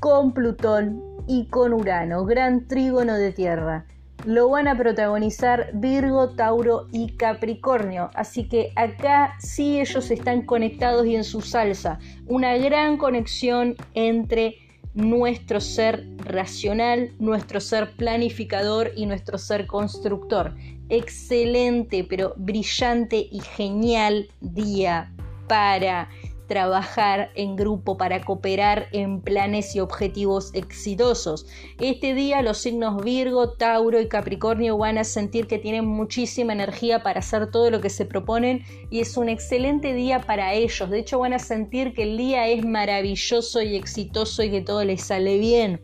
con 0.00 0.32
Plutón 0.32 1.02
y 1.28 1.46
con 1.46 1.74
Urano, 1.74 2.24
gran 2.24 2.66
trígono 2.66 3.14
de 3.14 3.32
Tierra. 3.32 3.84
Lo 4.24 4.48
van 4.48 4.66
a 4.66 4.76
protagonizar 4.76 5.70
Virgo, 5.74 6.30
Tauro 6.30 6.88
y 6.90 7.12
Capricornio. 7.16 8.10
Así 8.14 8.48
que 8.48 8.72
acá 8.76 9.36
sí 9.38 9.80
ellos 9.80 10.10
están 10.10 10.42
conectados 10.42 11.06
y 11.06 11.16
en 11.16 11.24
su 11.24 11.40
salsa. 11.40 11.98
Una 12.26 12.56
gran 12.56 12.96
conexión 12.96 13.76
entre 13.94 14.56
nuestro 14.94 15.60
ser 15.60 16.06
racional, 16.18 17.12
nuestro 17.18 17.60
ser 17.60 17.92
planificador 17.92 18.90
y 18.96 19.06
nuestro 19.06 19.38
ser 19.38 19.66
constructor. 19.66 20.54
Excelente, 20.88 22.04
pero 22.08 22.34
brillante 22.36 23.28
y 23.30 23.40
genial 23.40 24.28
día 24.40 25.12
para 25.46 26.08
trabajar 26.50 27.30
en 27.36 27.54
grupo 27.54 27.96
para 27.96 28.24
cooperar 28.24 28.88
en 28.90 29.20
planes 29.20 29.76
y 29.76 29.78
objetivos 29.78 30.50
exitosos. 30.52 31.46
Este 31.78 32.12
día 32.12 32.42
los 32.42 32.58
signos 32.58 33.04
Virgo, 33.04 33.52
Tauro 33.52 34.00
y 34.00 34.08
Capricornio 34.08 34.76
van 34.76 34.98
a 34.98 35.04
sentir 35.04 35.46
que 35.46 35.60
tienen 35.60 35.86
muchísima 35.86 36.52
energía 36.52 37.04
para 37.04 37.20
hacer 37.20 37.52
todo 37.52 37.70
lo 37.70 37.80
que 37.80 37.88
se 37.88 38.04
proponen 38.04 38.64
y 38.90 38.98
es 38.98 39.16
un 39.16 39.28
excelente 39.28 39.94
día 39.94 40.22
para 40.22 40.52
ellos. 40.52 40.90
De 40.90 40.98
hecho 40.98 41.20
van 41.20 41.34
a 41.34 41.38
sentir 41.38 41.94
que 41.94 42.02
el 42.02 42.16
día 42.16 42.48
es 42.48 42.66
maravilloso 42.66 43.62
y 43.62 43.76
exitoso 43.76 44.42
y 44.42 44.50
que 44.50 44.60
todo 44.60 44.82
les 44.82 45.02
sale 45.04 45.38
bien. 45.38 45.80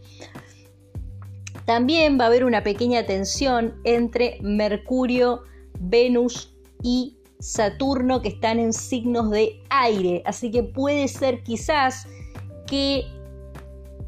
También 1.64 2.18
va 2.18 2.24
a 2.24 2.26
haber 2.26 2.44
una 2.44 2.64
pequeña 2.64 3.06
tensión 3.06 3.80
entre 3.84 4.38
Mercurio, 4.42 5.42
Venus 5.78 6.56
y 6.82 7.15
Saturno 7.38 8.22
que 8.22 8.28
están 8.28 8.58
en 8.58 8.72
signos 8.72 9.30
de 9.30 9.62
aire. 9.70 10.22
Así 10.24 10.50
que 10.50 10.62
puede 10.62 11.08
ser 11.08 11.42
quizás 11.42 12.06
que 12.66 13.06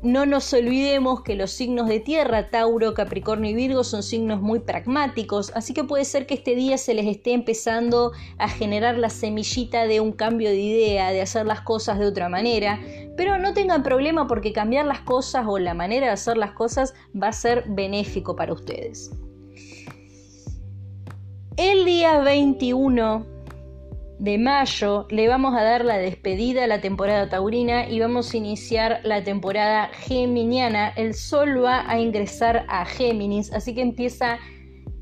no 0.03 0.27
nos 0.27 0.53
olvidemos 0.53 1.23
que 1.23 1.35
los 1.35 1.51
signos 1.51 1.89
de 1.89 1.99
tierra, 1.99 2.51
Tauro, 2.51 2.95
Capricornio 2.95 3.51
y 3.51 3.55
Virgo, 3.55 3.83
son 3.83 4.05
signos 4.05 4.41
muy 4.41 4.61
pragmáticos, 4.61 5.51
así 5.57 5.75
que 5.75 5.83
puede 5.83 6.05
ser 6.05 6.27
que 6.27 6.35
este 6.35 6.55
día 6.55 6.79
se 6.79 6.95
les 6.95 7.07
esté 7.07 7.33
empezando 7.33 8.13
a 8.39 8.49
generar 8.49 8.97
la 8.97 9.11
semillita 9.11 9.87
de 9.87 10.01
un 10.01 10.13
cambio 10.13 10.51
de 10.51 10.61
idea, 10.61 11.11
de 11.11 11.21
hacer 11.21 11.47
las 11.47 11.63
cosas 11.63 11.99
de 11.99 12.07
otra 12.07 12.29
manera, 12.29 12.81
pero 13.17 13.39
no 13.39 13.55
tengan 13.55 13.83
problema 13.83 14.29
porque 14.29 14.53
cambiar 14.53 14.87
las 14.87 15.01
cosas 15.01 15.47
o 15.49 15.59
la 15.59 15.75
manera 15.75 16.07
de 16.07 16.13
hacer 16.13 16.37
las 16.37 16.53
cosas 16.53 16.95
va 17.21 17.29
a 17.29 17.33
ser 17.33 17.65
benéfico 17.67 18.37
para 18.37 18.53
ustedes. 18.53 19.11
El 21.59 21.85
día 21.85 22.21
21 22.21 23.27
de 24.21 24.39
mayo 24.39 25.09
le 25.11 25.27
vamos 25.27 25.57
a 25.57 25.65
dar 25.65 25.85
la 25.85 25.99
despedida 25.99 26.63
a 26.63 26.67
la 26.69 26.81
temporada 26.81 27.29
taurina 27.29 27.89
y 27.89 27.99
vamos 27.99 28.33
a 28.33 28.37
iniciar 28.37 29.01
la 29.03 29.25
temporada 29.25 29.91
geminiana. 29.93 30.91
El 30.91 31.15
sol 31.15 31.65
va 31.65 31.83
a 31.91 31.99
ingresar 31.99 32.65
a 32.69 32.85
Géminis, 32.85 33.53
así 33.53 33.75
que 33.75 33.81
empieza 33.81 34.39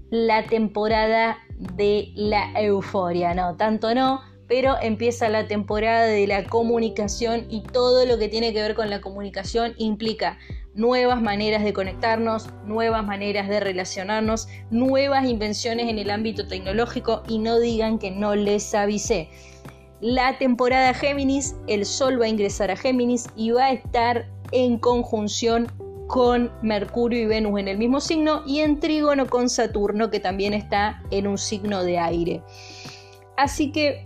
la 0.08 0.46
temporada 0.46 1.36
de 1.74 2.12
la 2.14 2.50
euforia, 2.58 3.34
no, 3.34 3.54
tanto 3.56 3.94
no, 3.94 4.22
pero 4.48 4.76
empieza 4.80 5.28
la 5.28 5.48
temporada 5.48 6.06
de 6.06 6.26
la 6.26 6.44
comunicación 6.44 7.46
y 7.50 7.62
todo 7.62 8.06
lo 8.06 8.18
que 8.18 8.28
tiene 8.28 8.52
que 8.52 8.62
ver 8.62 8.74
con 8.74 8.90
la 8.90 9.00
comunicación 9.00 9.74
implica 9.76 10.38
nuevas 10.74 11.20
maneras 11.20 11.64
de 11.64 11.72
conectarnos, 11.72 12.48
nuevas 12.64 13.04
maneras 13.04 13.48
de 13.48 13.60
relacionarnos, 13.60 14.46
nuevas 14.70 15.24
invenciones 15.26 15.88
en 15.88 15.98
el 15.98 16.10
ámbito 16.10 16.46
tecnológico 16.46 17.22
y 17.28 17.38
no 17.38 17.58
digan 17.58 17.98
que 17.98 18.10
no 18.10 18.34
les 18.34 18.74
avisé. 18.74 19.28
La 20.00 20.36
temporada 20.38 20.92
Géminis, 20.92 21.56
el 21.66 21.86
Sol 21.86 22.20
va 22.20 22.26
a 22.26 22.28
ingresar 22.28 22.70
a 22.70 22.76
Géminis 22.76 23.26
y 23.34 23.50
va 23.50 23.66
a 23.66 23.72
estar 23.72 24.28
en 24.52 24.78
conjunción 24.78 25.66
con 26.06 26.52
Mercurio 26.62 27.22
y 27.22 27.26
Venus 27.26 27.58
en 27.58 27.68
el 27.68 27.78
mismo 27.78 28.00
signo 28.00 28.42
y 28.46 28.60
en 28.60 28.78
trígono 28.78 29.26
con 29.26 29.48
Saturno 29.48 30.10
que 30.10 30.20
también 30.20 30.52
está 30.54 31.02
en 31.10 31.26
un 31.26 31.38
signo 31.38 31.82
de 31.82 31.98
aire. 31.98 32.42
Así 33.36 33.72
que 33.72 34.02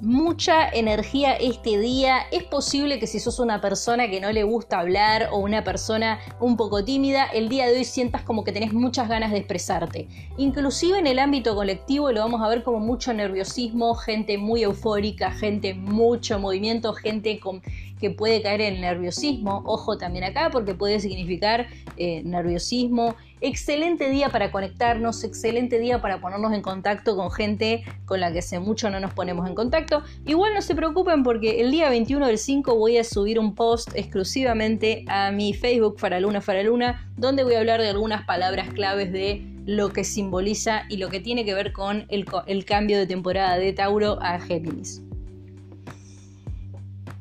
mucha 0.00 0.68
energía 0.68 1.34
este 1.34 1.78
día. 1.78 2.18
Es 2.30 2.44
posible 2.44 2.98
que 2.98 3.06
si 3.06 3.20
sos 3.20 3.38
una 3.38 3.60
persona 3.60 4.08
que 4.08 4.20
no 4.20 4.30
le 4.32 4.42
gusta 4.42 4.80
hablar 4.80 5.28
o 5.32 5.38
una 5.38 5.64
persona 5.64 6.18
un 6.40 6.56
poco 6.56 6.84
tímida, 6.84 7.26
el 7.26 7.48
día 7.48 7.66
de 7.66 7.76
hoy 7.76 7.84
sientas 7.84 8.22
como 8.22 8.44
que 8.44 8.52
tenés 8.52 8.72
muchas 8.72 9.08
ganas 9.08 9.32
de 9.32 9.38
expresarte. 9.38 10.08
Inclusive 10.36 10.98
en 10.98 11.06
el 11.06 11.18
ámbito 11.18 11.54
colectivo 11.54 12.12
lo 12.12 12.20
vamos 12.20 12.42
a 12.42 12.48
ver 12.48 12.62
como 12.62 12.80
mucho 12.80 13.12
nerviosismo, 13.12 13.94
gente 13.94 14.38
muy 14.38 14.62
eufórica, 14.62 15.30
gente 15.32 15.74
mucho 15.74 16.38
movimiento, 16.38 16.92
gente 16.92 17.40
con 17.40 17.62
que 17.98 18.10
puede 18.10 18.42
caer 18.42 18.60
en 18.60 18.80
nerviosismo. 18.80 19.62
Ojo 19.66 19.98
también 19.98 20.24
acá 20.24 20.50
porque 20.50 20.74
puede 20.74 21.00
significar 21.00 21.66
eh, 21.96 22.22
nerviosismo. 22.24 23.16
Excelente 23.40 24.10
día 24.10 24.30
para 24.30 24.50
conectarnos, 24.50 25.22
excelente 25.22 25.78
día 25.78 26.00
para 26.00 26.20
ponernos 26.20 26.52
en 26.52 26.62
contacto 26.62 27.16
con 27.16 27.30
gente 27.30 27.84
con 28.04 28.20
la 28.20 28.32
que 28.32 28.40
hace 28.40 28.58
mucho 28.58 28.90
no 28.90 28.98
nos 28.98 29.14
ponemos 29.14 29.48
en 29.48 29.54
contacto. 29.54 30.02
Igual 30.26 30.54
no 30.54 30.62
se 30.62 30.74
preocupen 30.74 31.22
porque 31.22 31.60
el 31.60 31.70
día 31.70 31.88
21 31.88 32.26
del 32.26 32.38
5 32.38 32.74
voy 32.74 32.98
a 32.98 33.04
subir 33.04 33.38
un 33.38 33.54
post 33.54 33.90
exclusivamente 33.94 35.04
a 35.06 35.30
mi 35.30 35.54
Facebook 35.54 35.98
Faraluna 35.98 36.40
Faraluna 36.40 37.10
donde 37.16 37.44
voy 37.44 37.54
a 37.54 37.60
hablar 37.60 37.80
de 37.80 37.88
algunas 37.88 38.24
palabras 38.24 38.68
claves 38.72 39.12
de 39.12 39.42
lo 39.66 39.90
que 39.90 40.02
simboliza 40.02 40.84
y 40.88 40.96
lo 40.96 41.10
que 41.10 41.20
tiene 41.20 41.44
que 41.44 41.52
ver 41.52 41.72
con 41.72 42.06
el, 42.08 42.64
cambio 42.64 42.98
de 42.98 43.06
temporada 43.06 43.58
de 43.58 43.72
Tauro 43.74 44.18
a 44.22 44.40
Géminis. 44.40 45.02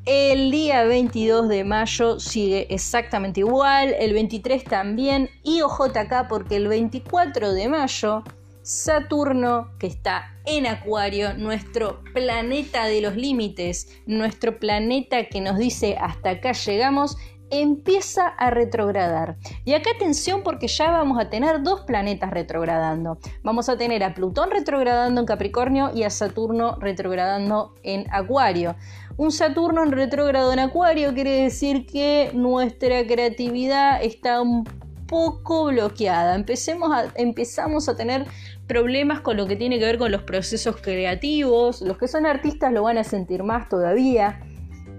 El 0.10 0.52
día 0.52 0.86
22 0.86 1.50
de 1.50 1.66
mayo 1.66 2.18
sigue 2.18 2.66
exactamente 2.74 3.42
igual, 3.42 3.94
el 4.00 4.14
23 4.14 4.64
también 4.64 5.30
y 5.44 5.60
acá 6.00 6.30
porque 6.30 6.56
el 6.56 6.70
24 6.70 7.52
de 7.52 7.68
mayo 7.68 8.24
Saturno, 8.62 9.70
que 9.78 9.88
está 9.88 10.34
en 10.46 10.66
Acuario, 10.66 11.34
nuestro 11.34 12.02
planeta 12.14 12.86
de 12.86 13.02
los 13.02 13.18
límites, 13.18 14.00
nuestro 14.06 14.60
planeta 14.60 15.26
que 15.26 15.42
nos 15.42 15.58
dice 15.58 15.98
hasta 16.00 16.30
acá 16.30 16.54
llegamos, 16.54 17.18
empieza 17.50 18.28
a 18.28 18.50
retrogradar. 18.50 19.38
Y 19.66 19.74
acá 19.74 19.92
atención 19.96 20.42
porque 20.44 20.68
ya 20.68 20.92
vamos 20.92 21.20
a 21.20 21.30
tener 21.30 21.64
dos 21.64 21.82
planetas 21.82 22.32
retrogradando. 22.32 23.18
Vamos 23.44 23.70
a 23.70 23.78
tener 23.78 24.04
a 24.04 24.14
Plutón 24.14 24.52
retrogradando 24.52 25.22
en 25.22 25.28
Capricornio 25.28 25.92
y 25.94 26.04
a 26.04 26.10
Saturno 26.10 26.78
retrogradando 26.80 27.74
en 27.84 28.06
Acuario. 28.12 28.76
Un 29.18 29.32
Saturno 29.32 29.84
en 29.84 29.92
retrógrado 29.92 30.54
en 30.54 30.60
Acuario 30.60 31.14
quiere 31.14 31.44
decir 31.44 31.86
que 31.86 32.32
nuestra 32.34 33.06
creatividad 33.08 34.04
está 34.04 34.42
un 34.42 34.64
poco 35.08 35.66
bloqueada. 35.66 36.36
Empecemos 36.36 36.92
a, 36.94 37.06
empezamos 37.16 37.90
a 37.90 37.96
tener 37.96 38.26
problemas 38.68 39.22
con 39.22 39.38
lo 39.38 39.48
que 39.48 39.56
tiene 39.56 39.80
que 39.80 39.86
ver 39.86 39.98
con 39.98 40.12
los 40.12 40.24
procesos 40.24 40.78
creativos. 40.78 41.82
Los 41.82 41.98
que 41.98 42.08
son 42.08 42.26
artistas 42.26 42.72
lo 42.72 42.84
van 42.84 42.98
a 42.98 43.04
sentir 43.04 43.42
más 43.44 43.70
todavía. 43.70 44.40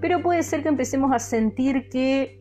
Pero 0.01 0.23
puede 0.23 0.43
ser 0.43 0.63
que 0.63 0.69
empecemos 0.69 1.13
a 1.13 1.19
sentir 1.19 1.89
que 1.89 2.38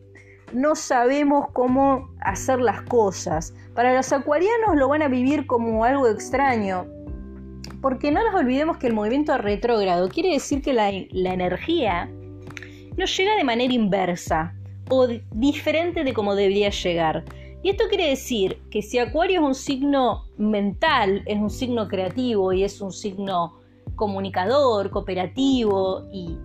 no 0.52 0.74
sabemos 0.74 1.46
cómo 1.52 2.08
hacer 2.20 2.60
las 2.60 2.82
cosas. 2.82 3.54
Para 3.74 3.94
los 3.94 4.12
acuarianos 4.12 4.76
lo 4.76 4.88
van 4.88 5.02
a 5.02 5.08
vivir 5.08 5.46
como 5.46 5.84
algo 5.84 6.08
extraño. 6.08 6.86
Porque 7.80 8.10
no 8.10 8.24
nos 8.24 8.34
olvidemos 8.34 8.78
que 8.78 8.88
el 8.88 8.94
movimiento 8.94 9.36
retrógrado 9.38 10.08
quiere 10.08 10.32
decir 10.32 10.62
que 10.62 10.72
la, 10.72 10.88
energía 10.88 12.10
no 12.96 13.04
llega 13.04 13.36
de 13.36 13.44
manera 13.44 13.72
inversa 13.72 14.54
o 14.90 15.06
diferente 15.32 16.02
de 16.02 16.12
como 16.12 16.34
debería 16.34 16.70
llegar. 16.70 17.24
Y 17.62 17.70
esto 17.70 17.84
quiere 17.88 18.08
decir 18.08 18.60
que 18.70 18.82
si 18.82 18.98
Acuario 18.98 19.40
es 19.40 19.46
un 19.46 19.54
signo 19.54 20.24
mental, 20.38 21.22
es 21.26 21.38
un 21.38 21.50
signo 21.50 21.88
creativo 21.88 22.52
y 22.52 22.64
es 22.64 22.80
un 22.80 22.92
signo 22.92 23.58
comunicador, 23.96 24.90
cooperativo 24.90 26.08
y 26.12 26.36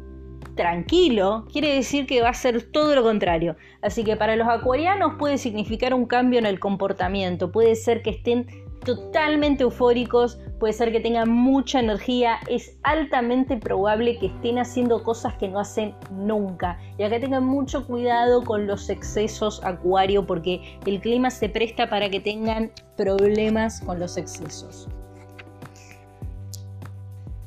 tranquilo, 0.56 1.46
quiere 1.52 1.76
decir 1.76 2.06
que 2.06 2.22
va 2.22 2.30
a 2.30 2.34
ser 2.34 2.62
todo 2.72 2.96
lo 2.96 3.04
contrario. 3.04 3.56
Así 3.82 4.04
que 4.04 4.16
para 4.16 4.36
los 4.36 4.48
acuarianos 4.48 5.16
puede 5.18 5.38
significar 5.38 5.94
un 5.94 6.06
cambio 6.06 6.40
en 6.40 6.46
el 6.46 6.60
comportamiento, 6.60 7.52
puede 7.52 7.76
ser 7.76 8.02
que 8.02 8.12
estén 8.12 8.48
totalmente 8.84 9.64
eufóricos, 9.64 10.40
puede 10.60 10.74
ser 10.74 10.92
que 10.92 11.00
tengan 11.00 11.30
mucha 11.30 11.80
energía, 11.80 12.40
es 12.50 12.78
altamente 12.84 13.58
probable 13.58 14.18
que 14.20 14.28
estén 14.28 14.60
haciendo 14.60 15.04
cosas 15.04 15.34
que 15.36 15.48
no 15.48 15.60
hacen 15.60 15.96
nunca. 16.12 16.78
Y 16.98 17.04
acá 17.04 17.20
tengan 17.20 17.46
mucho 17.46 17.88
cuidado 17.88 18.44
con 18.44 18.68
los 18.68 18.90
excesos 18.90 19.64
acuario 19.64 20.26
porque 20.26 20.80
el 20.86 21.00
clima 21.00 21.30
se 21.30 21.50
presta 21.50 21.90
para 21.90 22.10
que 22.10 22.20
tengan 22.20 22.72
problemas 22.98 23.82
con 23.82 24.00
los 24.00 24.18
excesos. 24.18 24.90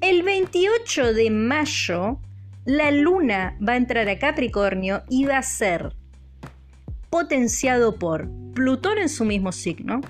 El 0.00 0.22
28 0.22 1.14
de 1.14 1.30
mayo, 1.30 2.18
la 2.64 2.90
luna 2.90 3.56
va 3.66 3.72
a 3.72 3.76
entrar 3.76 4.06
a 4.08 4.18
Capricornio 4.18 5.02
y 5.08 5.24
va 5.24 5.38
a 5.38 5.42
ser 5.42 5.94
potenciado 7.08 7.98
por 7.98 8.28
Plutón 8.54 8.98
en 8.98 9.08
su 9.08 9.24
mismo 9.24 9.50
signo 9.50 10.02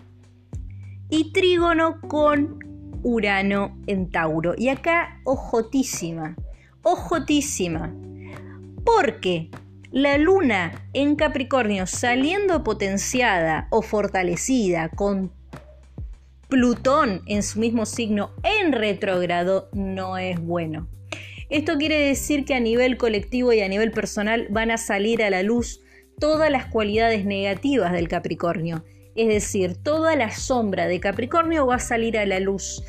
y 1.10 1.32
trígono 1.32 2.00
con 2.00 2.58
Urano 3.02 3.78
en 3.86 4.10
Tauro. 4.10 4.54
Y 4.56 4.68
acá, 4.68 5.20
ojotísima, 5.24 6.34
ojotísima 6.82 7.94
porque 8.84 9.50
la 9.90 10.18
luna 10.18 10.88
en 10.92 11.16
Capricornio 11.16 11.86
saliendo 11.86 12.64
potenciada 12.64 13.68
o 13.70 13.82
fortalecida 13.82 14.88
con 14.88 15.32
Plutón 16.48 17.22
en 17.26 17.42
su 17.42 17.58
mismo 17.58 17.86
signo 17.86 18.30
en 18.42 18.72
retrógrado 18.72 19.68
no 19.72 20.18
es 20.18 20.40
bueno. 20.40 20.88
Esto 21.50 21.78
quiere 21.78 21.98
decir 21.98 22.44
que 22.44 22.54
a 22.54 22.60
nivel 22.60 22.96
colectivo 22.96 23.52
y 23.52 23.60
a 23.60 23.68
nivel 23.68 23.90
personal 23.90 24.46
van 24.50 24.70
a 24.70 24.78
salir 24.78 25.22
a 25.22 25.30
la 25.30 25.42
luz 25.42 25.80
todas 26.18 26.50
las 26.50 26.66
cualidades 26.66 27.24
negativas 27.24 27.92
del 27.92 28.08
Capricornio. 28.08 28.84
Es 29.14 29.28
decir, 29.28 29.76
toda 29.82 30.16
la 30.16 30.30
sombra 30.32 30.86
de 30.86 31.00
Capricornio 31.00 31.66
va 31.66 31.76
a 31.76 31.80
salir 31.80 32.18
a 32.18 32.26
la 32.26 32.40
luz 32.40 32.82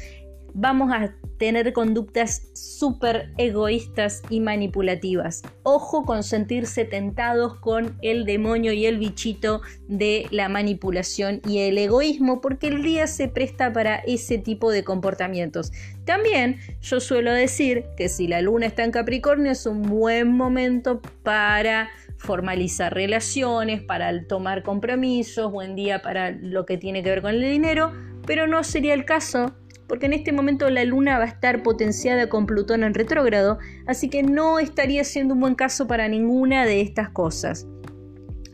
vamos 0.56 0.90
a 0.92 1.14
tener 1.38 1.74
conductas 1.74 2.48
súper 2.54 3.34
egoístas 3.38 4.22
y 4.30 4.40
manipulativas. 4.40 5.44
Ojo 5.64 6.06
con 6.06 6.24
sentirse 6.24 6.86
tentados 6.86 7.56
con 7.56 7.98
el 8.02 8.24
demonio 8.24 8.72
y 8.72 8.86
el 8.86 8.98
bichito 8.98 9.62
de 9.90 10.28
la 10.32 10.48
manipulación 10.48 11.42
y 11.46 11.60
el 11.60 11.78
egoísmo, 11.78 12.40
porque 12.40 12.68
el 12.68 12.84
día 12.84 13.08
se 13.08 13.28
presta 13.28 13.74
para 13.74 13.98
ese 13.98 14.38
tipo 14.38 14.72
de 14.72 14.86
comportamientos. 14.86 15.74
También 16.06 16.58
yo 16.82 17.02
suelo 17.02 17.34
decir 17.34 17.84
que 17.98 18.08
si 18.08 18.28
la 18.28 18.42
luna 18.42 18.68
está 18.68 18.86
en 18.86 18.92
Capricornio 18.92 19.52
es 19.52 19.66
un 19.66 19.82
buen 19.82 20.32
momento 20.32 21.02
para 21.24 21.90
formalizar 22.18 22.94
relaciones, 22.94 23.82
para 23.82 24.26
tomar 24.26 24.64
compromisos, 24.64 25.52
buen 25.52 25.76
día 25.76 26.02
para 26.02 26.32
lo 26.32 26.66
que 26.66 26.78
tiene 26.78 27.04
que 27.04 27.10
ver 27.10 27.22
con 27.22 27.32
el 27.32 27.42
dinero, 27.42 27.92
pero 28.26 28.48
no 28.48 28.64
sería 28.64 28.94
el 28.94 29.04
caso 29.04 29.54
porque 29.88 30.06
en 30.08 30.14
este 30.14 30.32
momento 30.32 30.70
la 30.70 30.84
luna 30.84 31.18
va 31.18 31.26
a 31.26 31.28
estar 31.28 31.64
potenciada 31.64 32.30
con 32.30 32.46
Plutón 32.46 32.84
en 32.84 32.94
retrógrado, 32.94 33.60
así 33.86 34.10
que 34.10 34.24
no 34.24 34.60
estaría 34.60 35.04
siendo 35.04 35.34
un 35.34 35.42
buen 35.42 35.56
caso 35.56 35.88
para 35.88 36.08
ninguna 36.08 36.66
de 36.66 36.82
estas 36.82 37.10
cosas. 37.10 37.68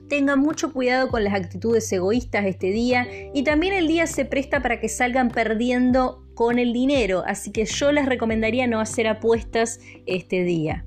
Tengan 0.10 0.40
mucho 0.40 0.74
cuidado 0.74 1.08
con 1.08 1.24
las 1.24 1.34
actitudes 1.34 1.92
egoístas 1.92 2.46
este 2.46 2.68
día 2.68 3.08
y 3.34 3.44
también 3.44 3.74
el 3.74 3.88
día 3.88 4.08
se 4.08 4.26
presta 4.26 4.62
para 4.62 4.80
que 4.82 4.90
salgan 4.90 5.30
perdiendo 5.30 6.26
con 6.34 6.60
el 6.60 6.74
dinero, 6.74 7.24
así 7.26 7.52
que 7.52 7.66
yo 7.66 7.92
les 7.92 8.06
recomendaría 8.06 8.68
no 8.68 8.80
hacer 8.80 9.08
apuestas 9.08 9.80
este 10.06 10.44
día. 10.44 10.86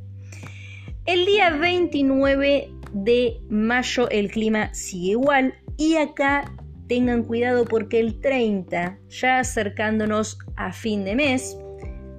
El 1.07 1.27
día 1.27 1.51
29 1.51 2.71
de 2.93 3.41
mayo 3.49 4.09
el 4.11 4.31
clima 4.31 4.73
sigue 4.75 5.13
igual 5.13 5.55
y 5.77 5.97
acá 5.97 6.51
tengan 6.89 7.25
cuidado 7.25 7.65
porque 7.65 8.01
el 8.01 8.21
30, 8.21 8.99
ya 9.09 9.39
acercándonos 9.39 10.39
a 10.57 10.73
fin 10.73 11.05
de 11.05 11.15
mes, 11.15 11.59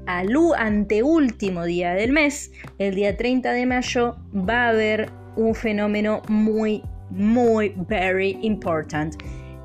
al 0.05 0.29
anteúltimo 0.57 1.63
día 1.65 1.93
del 1.93 2.11
mes, 2.11 2.51
el 2.77 2.95
día 2.95 3.17
30 3.17 3.51
de 3.51 3.65
mayo, 3.65 4.15
va 4.33 4.65
a 4.65 4.69
haber 4.69 5.09
un 5.35 5.55
fenómeno 5.55 6.21
muy, 6.27 6.83
muy, 7.09 7.73
very 7.87 8.37
important, 8.41 9.15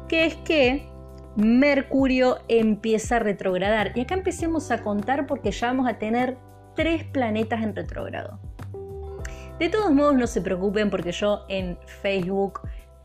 que 0.09 0.27
es 0.27 0.37
que 0.37 0.87
Mercurio 1.37 2.39
empieza 2.49 3.17
a 3.17 3.19
retrogradar. 3.21 3.93
Y 3.95 4.01
acá 4.01 4.15
empecemos 4.15 4.71
a 4.71 4.83
contar 4.83 5.27
porque 5.27 5.51
ya 5.51 5.69
vamos 5.69 5.89
a 5.89 5.99
tener 5.99 6.37
tres 6.75 7.05
planetas 7.05 7.63
en 7.63 7.75
retrogrado. 7.75 8.41
De 9.59 9.69
todos 9.69 9.93
modos, 9.93 10.15
no 10.15 10.27
se 10.27 10.41
preocupen 10.41 10.89
porque 10.91 11.13
yo 11.13 11.45
en 11.49 11.79
Facebook, 12.03 12.61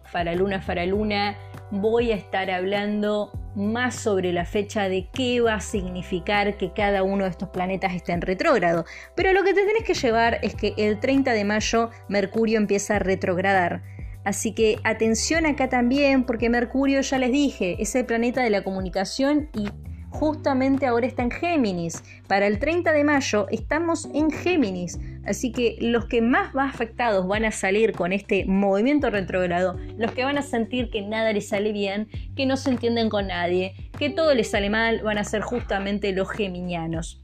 Faraluna, 0.06 0.62
Faraluna, 0.62 1.36
voy 1.72 2.12
a 2.12 2.16
estar 2.16 2.50
hablando 2.52 3.32
más 3.56 3.96
sobre 3.96 4.34
la 4.34 4.46
fecha 4.46 4.90
de 4.90 5.08
qué 5.14 5.42
va 5.42 5.56
a 5.56 5.62
significar 5.62 6.58
que 6.58 6.74
cada 6.74 7.04
uno 7.04 7.24
de 7.24 7.30
estos 7.30 7.50
planetas 7.50 7.94
esté 7.94 8.12
en 8.12 8.22
retrógrado. 8.22 8.86
Pero 9.16 9.34
lo 9.34 9.44
que 9.44 9.54
te 9.54 9.66
tenés 9.66 9.84
que 9.84 9.94
llevar 9.94 10.40
es 10.42 10.56
que 10.56 10.74
el 10.78 11.00
30 11.00 11.32
de 11.32 11.44
mayo 11.44 11.90
Mercurio 12.08 12.58
empieza 12.58 12.98
a 12.98 13.00
retrogradar. 13.00 13.82
Así 14.24 14.54
que 14.54 14.80
atención 14.84 15.46
acá 15.46 15.70
también 15.70 16.24
porque 16.26 16.50
Mercurio 16.50 17.02
ya 17.02 17.18
les 17.18 17.32
dije, 17.32 17.78
es 17.80 17.96
el 17.96 18.06
planeta 18.06 18.42
de 18.44 18.50
la 18.50 18.64
comunicación 18.64 19.50
y 19.54 19.70
justamente 20.16 20.86
ahora 20.86 21.06
está 21.06 21.24
en 21.24 21.32
Géminis. 21.32 22.04
Para 22.28 22.48
el 22.48 22.60
30 22.60 22.94
de 22.94 23.04
mayo 23.04 23.48
estamos 23.52 24.10
en 24.14 24.32
Géminis. 24.32 24.98
Así 25.26 25.52
que 25.52 25.78
los 25.82 26.06
que 26.06 26.22
más, 26.22 26.54
más 26.54 26.74
afectados 26.74 27.28
van 27.28 27.46
a 27.46 27.52
salir 27.52 27.92
con 27.92 28.14
este 28.14 28.46
movimiento 28.46 29.10
retrógrado, 29.10 29.78
los 29.98 30.12
que 30.12 30.24
van 30.24 30.38
a 30.38 30.42
sentir 30.42 30.90
que 30.90 31.02
nada 31.02 31.34
les 31.34 31.50
sale 31.50 31.72
bien, 31.72 32.08
que 32.36 32.46
no 32.46 32.58
se 32.58 32.70
entienden 32.70 33.10
con 33.10 33.28
nadie, 33.28 33.74
que 33.98 34.10
todo 34.10 34.34
les 34.34 34.52
sale 34.52 34.70
mal, 34.70 35.02
van 35.02 35.18
a 35.18 35.24
ser 35.24 35.42
justamente 35.42 36.14
los 36.14 36.30
geminianos. 36.30 37.22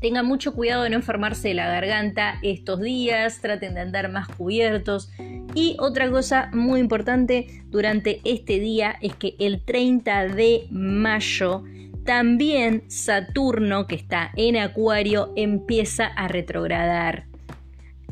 Tengan 0.00 0.24
mucho 0.24 0.54
cuidado 0.54 0.84
de 0.84 0.90
no 0.90 0.96
enfermarse 0.96 1.48
de 1.48 1.54
la 1.54 1.68
garganta 1.68 2.38
estos 2.42 2.80
días, 2.80 3.40
traten 3.42 3.74
de 3.74 3.80
andar 3.80 4.10
más 4.10 4.28
cubiertos. 4.28 5.10
Y 5.54 5.76
otra 5.78 6.10
cosa 6.10 6.48
muy 6.54 6.80
importante 6.80 7.62
durante 7.66 8.20
este 8.24 8.58
día 8.60 8.96
es 9.02 9.14
que 9.14 9.34
el 9.38 9.62
30 9.62 10.28
de 10.28 10.66
mayo 10.70 11.64
también 12.10 12.82
Saturno, 12.90 13.86
que 13.86 13.94
está 13.94 14.32
en 14.34 14.56
Acuario, 14.56 15.32
empieza 15.36 16.06
a 16.06 16.26
retrogradar. 16.26 17.26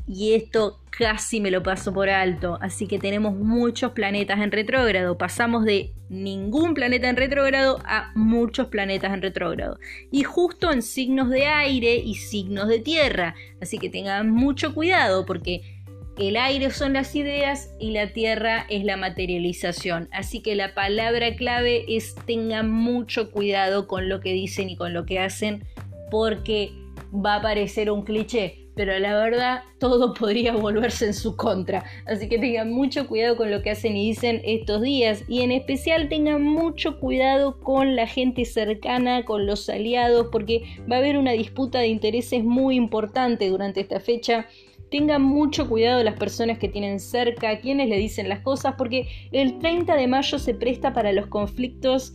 Y 0.06 0.34
esto 0.34 0.78
casi 0.88 1.40
me 1.40 1.50
lo 1.50 1.64
paso 1.64 1.92
por 1.92 2.08
alto, 2.08 2.58
así 2.60 2.86
que 2.86 3.00
tenemos 3.00 3.34
muchos 3.34 3.90
planetas 3.90 4.38
en 4.38 4.52
retrógrado. 4.52 5.18
Pasamos 5.18 5.64
de 5.64 5.94
ningún 6.08 6.74
planeta 6.74 7.08
en 7.08 7.16
retrógrado 7.16 7.80
a 7.84 8.12
muchos 8.14 8.68
planetas 8.68 9.12
en 9.12 9.20
retrógrado. 9.20 9.80
Y 10.12 10.22
justo 10.22 10.70
en 10.70 10.82
signos 10.82 11.28
de 11.28 11.46
aire 11.46 11.96
y 11.96 12.14
signos 12.14 12.68
de 12.68 12.78
tierra. 12.78 13.34
Así 13.60 13.78
que 13.78 13.90
tengan 13.90 14.30
mucho 14.30 14.74
cuidado 14.74 15.26
porque 15.26 15.77
el 16.18 16.36
aire 16.36 16.70
son 16.70 16.94
las 16.94 17.14
ideas 17.14 17.70
y 17.78 17.92
la 17.92 18.12
tierra 18.12 18.66
es 18.68 18.84
la 18.84 18.96
materialización. 18.96 20.08
Así 20.10 20.40
que 20.40 20.56
la 20.56 20.74
palabra 20.74 21.36
clave 21.36 21.84
es 21.88 22.16
tengan 22.26 22.70
mucho 22.70 23.30
cuidado 23.30 23.86
con 23.86 24.08
lo 24.08 24.20
que 24.20 24.32
dicen 24.32 24.68
y 24.68 24.76
con 24.76 24.92
lo 24.92 25.06
que 25.06 25.20
hacen 25.20 25.64
porque 26.10 26.72
va 27.14 27.36
a 27.36 27.42
parecer 27.42 27.90
un 27.90 28.02
cliché, 28.02 28.68
pero 28.74 28.98
la 28.98 29.14
verdad 29.14 29.62
todo 29.78 30.12
podría 30.18 30.54
volverse 30.54 31.06
en 31.06 31.14
su 31.14 31.36
contra. 31.36 31.84
Así 32.04 32.28
que 32.28 32.40
tengan 32.40 32.72
mucho 32.72 33.06
cuidado 33.06 33.36
con 33.36 33.52
lo 33.52 33.62
que 33.62 33.70
hacen 33.70 33.96
y 33.96 34.08
dicen 34.08 34.42
estos 34.44 34.82
días 34.82 35.22
y 35.28 35.42
en 35.42 35.52
especial 35.52 36.08
tengan 36.08 36.42
mucho 36.42 36.98
cuidado 36.98 37.60
con 37.60 37.94
la 37.94 38.08
gente 38.08 38.44
cercana, 38.44 39.24
con 39.24 39.46
los 39.46 39.68
aliados, 39.68 40.28
porque 40.32 40.64
va 40.90 40.96
a 40.96 40.98
haber 40.98 41.16
una 41.16 41.32
disputa 41.32 41.78
de 41.78 41.86
intereses 41.86 42.42
muy 42.42 42.74
importante 42.74 43.48
durante 43.48 43.80
esta 43.80 44.00
fecha 44.00 44.48
Tengan 44.90 45.22
mucho 45.22 45.68
cuidado 45.68 46.02
las 46.02 46.18
personas 46.18 46.58
que 46.58 46.68
tienen 46.68 47.00
cerca, 47.00 47.60
quienes 47.60 47.88
le 47.88 47.96
dicen 47.96 48.28
las 48.28 48.40
cosas, 48.40 48.74
porque 48.78 49.08
el 49.32 49.58
30 49.58 49.94
de 49.96 50.06
mayo 50.06 50.38
se 50.38 50.54
presta 50.54 50.92
para 50.94 51.12
los 51.12 51.26
conflictos 51.26 52.14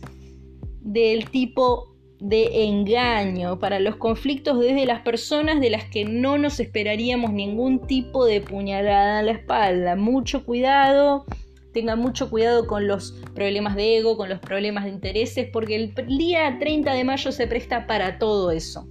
del 0.80 1.30
tipo 1.30 1.94
de 2.20 2.64
engaño, 2.64 3.58
para 3.58 3.78
los 3.80 3.96
conflictos 3.96 4.58
desde 4.58 4.86
las 4.86 5.02
personas 5.02 5.60
de 5.60 5.70
las 5.70 5.84
que 5.84 6.04
no 6.04 6.38
nos 6.38 6.58
esperaríamos 6.58 7.32
ningún 7.32 7.86
tipo 7.86 8.24
de 8.24 8.40
puñalada 8.40 9.20
en 9.20 9.26
la 9.26 9.32
espalda. 9.32 9.94
Mucho 9.94 10.44
cuidado, 10.44 11.26
tengan 11.72 11.98
mucho 11.98 12.30
cuidado 12.30 12.66
con 12.66 12.86
los 12.86 13.12
problemas 13.34 13.76
de 13.76 13.98
ego, 13.98 14.16
con 14.16 14.28
los 14.28 14.38
problemas 14.38 14.84
de 14.84 14.90
intereses, 14.90 15.48
porque 15.52 15.76
el 15.76 15.94
día 16.16 16.56
30 16.58 16.94
de 16.94 17.04
mayo 17.04 17.30
se 17.30 17.46
presta 17.46 17.86
para 17.86 18.18
todo 18.18 18.50
eso. 18.50 18.88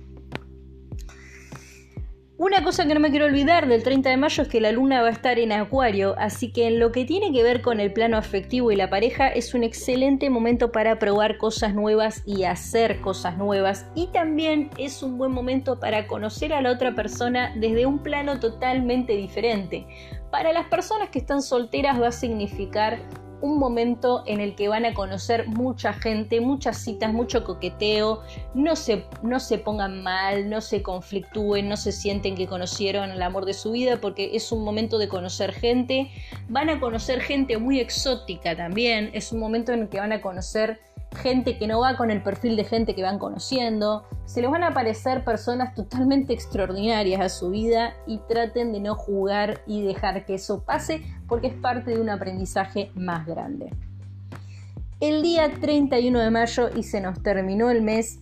Una 2.35 2.63
cosa 2.63 2.87
que 2.87 2.95
no 2.95 2.99
me 2.99 3.11
quiero 3.11 3.27
olvidar 3.27 3.67
del 3.67 3.83
30 3.83 4.09
de 4.09 4.17
mayo 4.17 4.41
es 4.41 4.49
que 4.49 4.59
la 4.59 4.71
luna 4.71 5.03
va 5.03 5.09
a 5.09 5.11
estar 5.11 5.37
en 5.37 5.51
Acuario, 5.51 6.15
así 6.17 6.51
que 6.51 6.65
en 6.65 6.79
lo 6.79 6.91
que 6.91 7.05
tiene 7.05 7.31
que 7.31 7.43
ver 7.43 7.61
con 7.61 7.79
el 7.79 7.93
plano 7.93 8.17
afectivo 8.17 8.71
y 8.71 8.75
la 8.75 8.89
pareja 8.89 9.27
es 9.27 9.53
un 9.53 9.63
excelente 9.63 10.31
momento 10.31 10.71
para 10.71 10.97
probar 10.97 11.37
cosas 11.37 11.75
nuevas 11.75 12.23
y 12.25 12.45
hacer 12.45 13.01
cosas 13.01 13.37
nuevas 13.37 13.85
y 13.93 14.07
también 14.07 14.71
es 14.79 15.03
un 15.03 15.19
buen 15.19 15.31
momento 15.31 15.79
para 15.79 16.07
conocer 16.07 16.53
a 16.53 16.61
la 16.61 16.71
otra 16.71 16.95
persona 16.95 17.53
desde 17.55 17.85
un 17.85 18.01
plano 18.01 18.39
totalmente 18.39 19.15
diferente. 19.15 19.85
Para 20.31 20.53
las 20.53 20.65
personas 20.65 21.09
que 21.09 21.19
están 21.19 21.43
solteras 21.43 22.01
va 22.01 22.07
a 22.07 22.11
significar 22.11 22.97
un 23.43 23.59
momento 23.59 24.23
en 24.25 24.39
el 24.39 24.55
que 24.55 24.69
van 24.69 24.85
a 24.85 24.93
conocer 24.93 25.49
mucha 25.49 25.91
gente, 25.91 26.39
muchas 26.39 26.77
citas, 26.77 27.11
mucho 27.11 27.43
coqueteo, 27.43 28.21
no 28.53 28.77
se, 28.77 29.03
no 29.21 29.41
se 29.41 29.57
pongan 29.57 30.01
mal, 30.01 30.49
no 30.49 30.61
se 30.61 30.81
conflictúen, 30.81 31.67
no 31.67 31.75
se 31.75 31.91
sienten 31.91 32.35
que 32.35 32.47
conocieron 32.47 33.11
el 33.11 33.21
amor 33.21 33.43
de 33.43 33.53
su 33.53 33.73
vida 33.73 33.97
porque 33.99 34.31
es 34.33 34.53
un 34.53 34.63
momento 34.63 34.97
de 34.97 35.09
conocer 35.09 35.51
gente, 35.51 36.09
van 36.47 36.69
a 36.69 36.79
conocer 36.79 37.19
gente 37.19 37.57
muy 37.57 37.81
exótica 37.81 38.55
también, 38.55 39.09
es 39.11 39.33
un 39.33 39.41
momento 39.41 39.73
en 39.73 39.81
el 39.81 39.89
que 39.89 39.99
van 39.99 40.13
a 40.13 40.21
conocer 40.21 40.79
gente 41.15 41.57
que 41.57 41.67
no 41.67 41.79
va 41.79 41.95
con 41.95 42.11
el 42.11 42.21
perfil 42.21 42.55
de 42.55 42.63
gente 42.63 42.95
que 42.95 43.03
van 43.03 43.19
conociendo, 43.19 44.03
se 44.25 44.41
les 44.41 44.49
van 44.49 44.63
a 44.63 44.69
aparecer 44.69 45.23
personas 45.23 45.73
totalmente 45.75 46.33
extraordinarias 46.33 47.21
a 47.21 47.29
su 47.29 47.49
vida 47.49 47.93
y 48.07 48.19
traten 48.27 48.73
de 48.73 48.79
no 48.79 48.95
jugar 48.95 49.61
y 49.67 49.81
dejar 49.81 50.25
que 50.25 50.35
eso 50.35 50.63
pase 50.63 51.03
porque 51.27 51.47
es 51.47 51.53
parte 51.53 51.91
de 51.91 52.01
un 52.01 52.09
aprendizaje 52.09 52.91
más 52.95 53.25
grande. 53.25 53.71
El 54.99 55.21
día 55.21 55.51
31 55.59 56.19
de 56.19 56.31
mayo 56.31 56.69
y 56.75 56.83
se 56.83 57.01
nos 57.01 57.21
terminó 57.21 57.69
el 57.69 57.81
mes, 57.81 58.19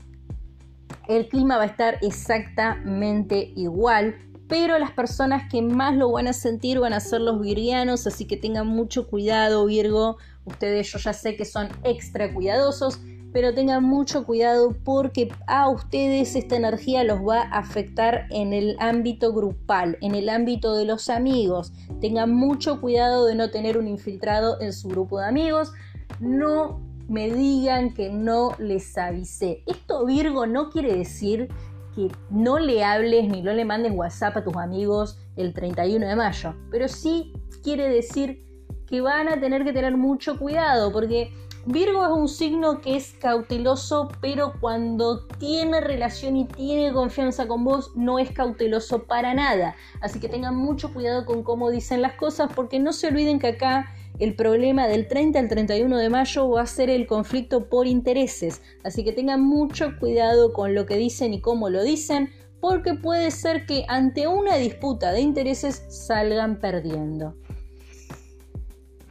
el 1.07 1.27
clima 1.27 1.57
va 1.57 1.63
a 1.63 1.67
estar 1.67 1.97
exactamente 2.01 3.53
igual, 3.55 4.15
pero 4.47 4.77
las 4.79 4.91
personas 4.91 5.49
que 5.49 5.61
más 5.61 5.95
lo 5.95 6.11
van 6.11 6.27
a 6.27 6.33
sentir 6.33 6.79
van 6.79 6.93
a 6.93 6.99
ser 6.99 7.21
los 7.21 7.39
virgianos, 7.39 8.05
así 8.07 8.25
que 8.25 8.35
tengan 8.35 8.67
mucho 8.67 9.07
cuidado 9.07 9.65
Virgo, 9.65 10.17
ustedes 10.45 10.91
yo 10.91 10.99
ya 10.99 11.13
sé 11.13 11.35
que 11.35 11.45
son 11.45 11.69
extra 11.83 12.33
cuidadosos, 12.33 12.99
pero 13.33 13.53
tengan 13.53 13.83
mucho 13.83 14.25
cuidado 14.25 14.75
porque 14.83 15.31
a 15.47 15.69
ustedes 15.69 16.35
esta 16.35 16.57
energía 16.57 17.03
los 17.03 17.19
va 17.19 17.43
a 17.43 17.59
afectar 17.59 18.27
en 18.29 18.53
el 18.53 18.75
ámbito 18.79 19.33
grupal, 19.33 19.97
en 20.01 20.15
el 20.15 20.27
ámbito 20.29 20.75
de 20.75 20.85
los 20.85 21.09
amigos. 21.09 21.71
Tengan 22.01 22.33
mucho 22.33 22.81
cuidado 22.81 23.25
de 23.25 23.35
no 23.35 23.49
tener 23.49 23.77
un 23.77 23.87
infiltrado 23.87 24.59
en 24.59 24.73
su 24.73 24.89
grupo 24.89 25.19
de 25.19 25.27
amigos. 25.27 25.71
No 26.19 26.81
me 27.07 27.31
digan 27.31 27.93
que 27.93 28.09
no 28.09 28.55
les 28.59 28.97
avisé. 28.97 29.63
Esto 29.65 30.05
Virgo 30.05 30.45
no 30.45 30.69
quiere 30.69 30.95
decir 30.95 31.47
que 31.95 32.09
no 32.29 32.59
le 32.59 32.83
hables 32.83 33.27
ni 33.27 33.41
no 33.41 33.53
le 33.53 33.65
mandes 33.65 33.93
WhatsApp 33.93 34.37
a 34.37 34.43
tus 34.43 34.55
amigos 34.55 35.19
el 35.35 35.53
31 35.53 36.07
de 36.07 36.15
mayo, 36.15 36.55
pero 36.69 36.87
sí 36.87 37.33
quiere 37.63 37.89
decir 37.89 38.45
que 38.91 39.01
van 39.01 39.29
a 39.29 39.39
tener 39.39 39.63
que 39.63 39.71
tener 39.71 39.95
mucho 39.95 40.37
cuidado 40.37 40.91
porque 40.91 41.31
Virgo 41.65 42.03
es 42.03 42.11
un 42.11 42.27
signo 42.27 42.81
que 42.81 42.95
es 42.95 43.13
cauteloso, 43.13 44.09
pero 44.19 44.53
cuando 44.59 45.27
tiene 45.27 45.79
relación 45.79 46.35
y 46.35 46.45
tiene 46.45 46.91
confianza 46.91 47.47
con 47.47 47.63
vos, 47.63 47.91
no 47.95 48.17
es 48.17 48.31
cauteloso 48.31 49.03
para 49.03 49.35
nada. 49.35 49.75
Así 50.01 50.19
que 50.19 50.27
tengan 50.27 50.55
mucho 50.55 50.91
cuidado 50.91 51.23
con 51.23 51.43
cómo 51.43 51.69
dicen 51.69 52.01
las 52.01 52.15
cosas, 52.15 52.51
porque 52.55 52.79
no 52.79 52.93
se 52.93 53.07
olviden 53.07 53.37
que 53.37 53.47
acá 53.47 53.93
el 54.17 54.35
problema 54.35 54.87
del 54.87 55.07
30 55.07 55.37
al 55.37 55.49
31 55.49 55.97
de 55.97 56.09
mayo 56.09 56.49
va 56.49 56.63
a 56.63 56.65
ser 56.65 56.89
el 56.89 57.05
conflicto 57.05 57.69
por 57.69 57.85
intereses. 57.85 58.61
Así 58.83 59.03
que 59.03 59.13
tengan 59.13 59.41
mucho 59.41 59.99
cuidado 59.99 60.53
con 60.53 60.73
lo 60.73 60.87
que 60.87 60.97
dicen 60.97 61.31
y 61.31 61.41
cómo 61.41 61.69
lo 61.69 61.83
dicen, 61.83 62.31
porque 62.59 62.95
puede 62.95 63.29
ser 63.29 63.67
que 63.67 63.85
ante 63.87 64.27
una 64.27 64.55
disputa 64.57 65.11
de 65.11 65.21
intereses 65.21 65.85
salgan 65.89 66.59
perdiendo. 66.59 67.35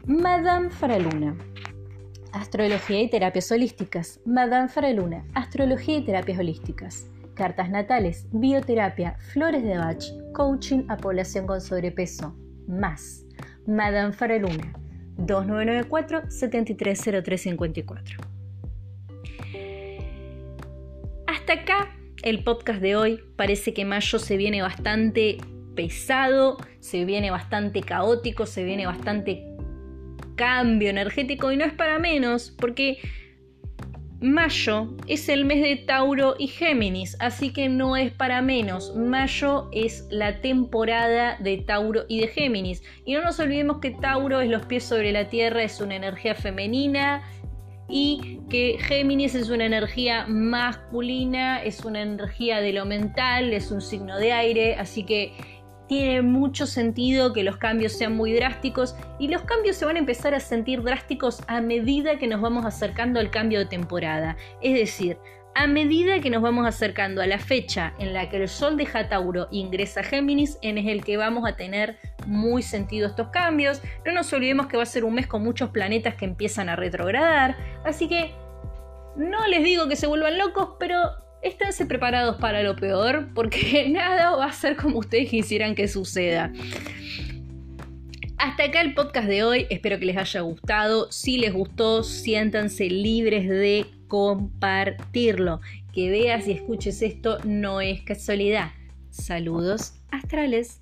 Madame 0.06 0.70
Faraluna. 0.70 1.36
Astrología 2.32 3.02
y 3.02 3.10
terapias 3.10 3.52
holísticas. 3.52 4.18
Madame 4.24 4.68
Faraluna. 4.68 5.26
Astrología 5.34 5.98
y 5.98 6.04
terapias 6.04 6.38
holísticas. 6.38 7.06
Cartas 7.34 7.68
natales, 7.70 8.26
bioterapia, 8.32 9.18
flores 9.32 9.62
de 9.62 9.76
Bach, 9.76 10.02
coaching 10.32 10.84
a 10.88 10.96
población 10.96 11.46
con 11.46 11.60
sobrepeso. 11.60 12.34
Más. 12.66 13.26
Madame 13.66 14.14
Faraluna. 14.14 14.72
2994-730354. 15.18 18.16
Hasta 21.26 21.52
acá 21.52 21.94
el 22.22 22.42
podcast 22.42 22.80
de 22.80 22.96
hoy. 22.96 23.20
Parece 23.36 23.74
que 23.74 23.84
mayo 23.84 24.18
se 24.18 24.38
viene 24.38 24.62
bastante 24.62 25.36
pesado, 25.74 26.56
se 26.78 27.04
viene 27.04 27.30
bastante 27.30 27.82
caótico, 27.82 28.46
se 28.46 28.64
viene 28.64 28.86
bastante 28.86 29.49
cambio 30.40 30.88
energético 30.88 31.52
y 31.52 31.58
no 31.58 31.66
es 31.66 31.74
para 31.74 31.98
menos 31.98 32.50
porque 32.58 32.96
Mayo 34.22 34.96
es 35.06 35.28
el 35.28 35.44
mes 35.44 35.62
de 35.62 35.76
Tauro 35.76 36.34
y 36.38 36.46
Géminis, 36.48 37.14
así 37.20 37.52
que 37.52 37.68
no 37.68 37.94
es 37.94 38.10
para 38.10 38.40
menos. 38.40 38.94
Mayo 38.96 39.68
es 39.72 40.06
la 40.10 40.40
temporada 40.40 41.36
de 41.40 41.58
Tauro 41.58 42.04
y 42.08 42.20
de 42.20 42.28
Géminis. 42.28 42.82
Y 43.04 43.14
no 43.14 43.22
nos 43.22 43.38
olvidemos 43.38 43.80
que 43.80 43.90
Tauro 43.90 44.40
es 44.40 44.48
los 44.48 44.64
pies 44.64 44.84
sobre 44.84 45.12
la 45.12 45.28
tierra, 45.28 45.62
es 45.62 45.80
una 45.80 45.96
energía 45.96 46.34
femenina 46.34 47.22
y 47.88 48.40
que 48.48 48.78
Géminis 48.78 49.34
es 49.34 49.50
una 49.50 49.66
energía 49.66 50.26
masculina, 50.26 51.62
es 51.62 51.84
una 51.84 52.00
energía 52.00 52.60
de 52.60 52.72
lo 52.72 52.86
mental, 52.86 53.52
es 53.52 53.70
un 53.70 53.82
signo 53.82 54.16
de 54.18 54.32
aire, 54.32 54.76
así 54.76 55.04
que 55.04 55.32
tiene 55.90 56.22
mucho 56.22 56.68
sentido 56.68 57.32
que 57.32 57.42
los 57.42 57.56
cambios 57.56 57.94
sean 57.94 58.14
muy 58.14 58.32
drásticos 58.32 58.94
y 59.18 59.26
los 59.26 59.42
cambios 59.42 59.74
se 59.74 59.84
van 59.84 59.96
a 59.96 59.98
empezar 59.98 60.36
a 60.36 60.38
sentir 60.38 60.84
drásticos 60.84 61.42
a 61.48 61.60
medida 61.60 62.16
que 62.16 62.28
nos 62.28 62.40
vamos 62.40 62.64
acercando 62.64 63.18
al 63.18 63.32
cambio 63.32 63.58
de 63.58 63.66
temporada. 63.66 64.36
Es 64.62 64.74
decir, 64.74 65.18
A 65.52 65.66
medida 65.66 66.20
que 66.20 66.30
nos 66.30 66.42
vamos 66.42 66.64
acercando 66.64 67.20
a 67.20 67.26
la 67.26 67.40
fecha 67.40 67.92
en 67.98 68.12
la 68.14 68.28
que 68.28 68.36
el 68.36 68.48
Sol 68.48 68.76
deja 68.76 69.08
Tauro 69.08 69.48
ingresa 69.50 69.98
a 69.98 70.04
Géminis, 70.04 70.60
en 70.62 70.78
el 70.78 71.02
que 71.02 71.16
vamos 71.16 71.44
a 71.44 71.56
tener 71.56 71.98
muy 72.24 72.62
sentido 72.62 73.08
estos 73.08 73.30
cambios. 73.30 73.82
No 74.06 74.12
nos 74.12 74.32
olvidemos 74.32 74.68
que 74.68 74.76
va 74.76 74.84
a 74.84 74.86
ser 74.86 75.04
un 75.04 75.14
mes 75.14 75.26
con 75.26 75.42
muchos 75.42 75.70
planetas 75.70 76.14
que 76.14 76.24
empiezan 76.24 76.68
a 76.68 76.76
retrogradar, 76.76 77.56
así 77.84 78.06
que 78.06 78.32
no 79.16 79.44
les 79.48 79.64
digo 79.64 79.88
que 79.88 79.96
se 79.96 80.06
vuelvan 80.06 80.38
locos, 80.38 80.76
pero 80.78 81.29
esténse 81.42 81.86
preparados 81.86 82.36
para 82.36 82.62
lo 82.62 82.76
peor, 82.76 83.28
porque 83.34 83.88
nada 83.90 84.36
va 84.36 84.46
a 84.46 84.52
ser 84.52 84.76
como 84.76 84.98
ustedes 84.98 85.28
quisieran 85.30 85.74
que 85.74 85.88
suceda. 85.88 86.52
Hasta 88.38 88.64
acá 88.64 88.80
el 88.80 88.94
podcast 88.94 89.28
de 89.28 89.44
hoy, 89.44 89.66
espero 89.68 89.98
que 89.98 90.06
les 90.06 90.16
haya 90.16 90.40
gustado. 90.40 91.12
Si 91.12 91.36
les 91.36 91.52
gustó, 91.52 92.02
siéntanse 92.02 92.88
libres 92.88 93.46
de 93.48 93.86
compartirlo. 94.08 95.60
Que 95.92 96.08
veas 96.08 96.48
y 96.48 96.52
escuches 96.52 97.02
esto 97.02 97.38
no 97.44 97.82
es 97.82 98.00
casualidad. 98.02 98.70
Saludos 99.10 99.94
astrales. 100.10 100.80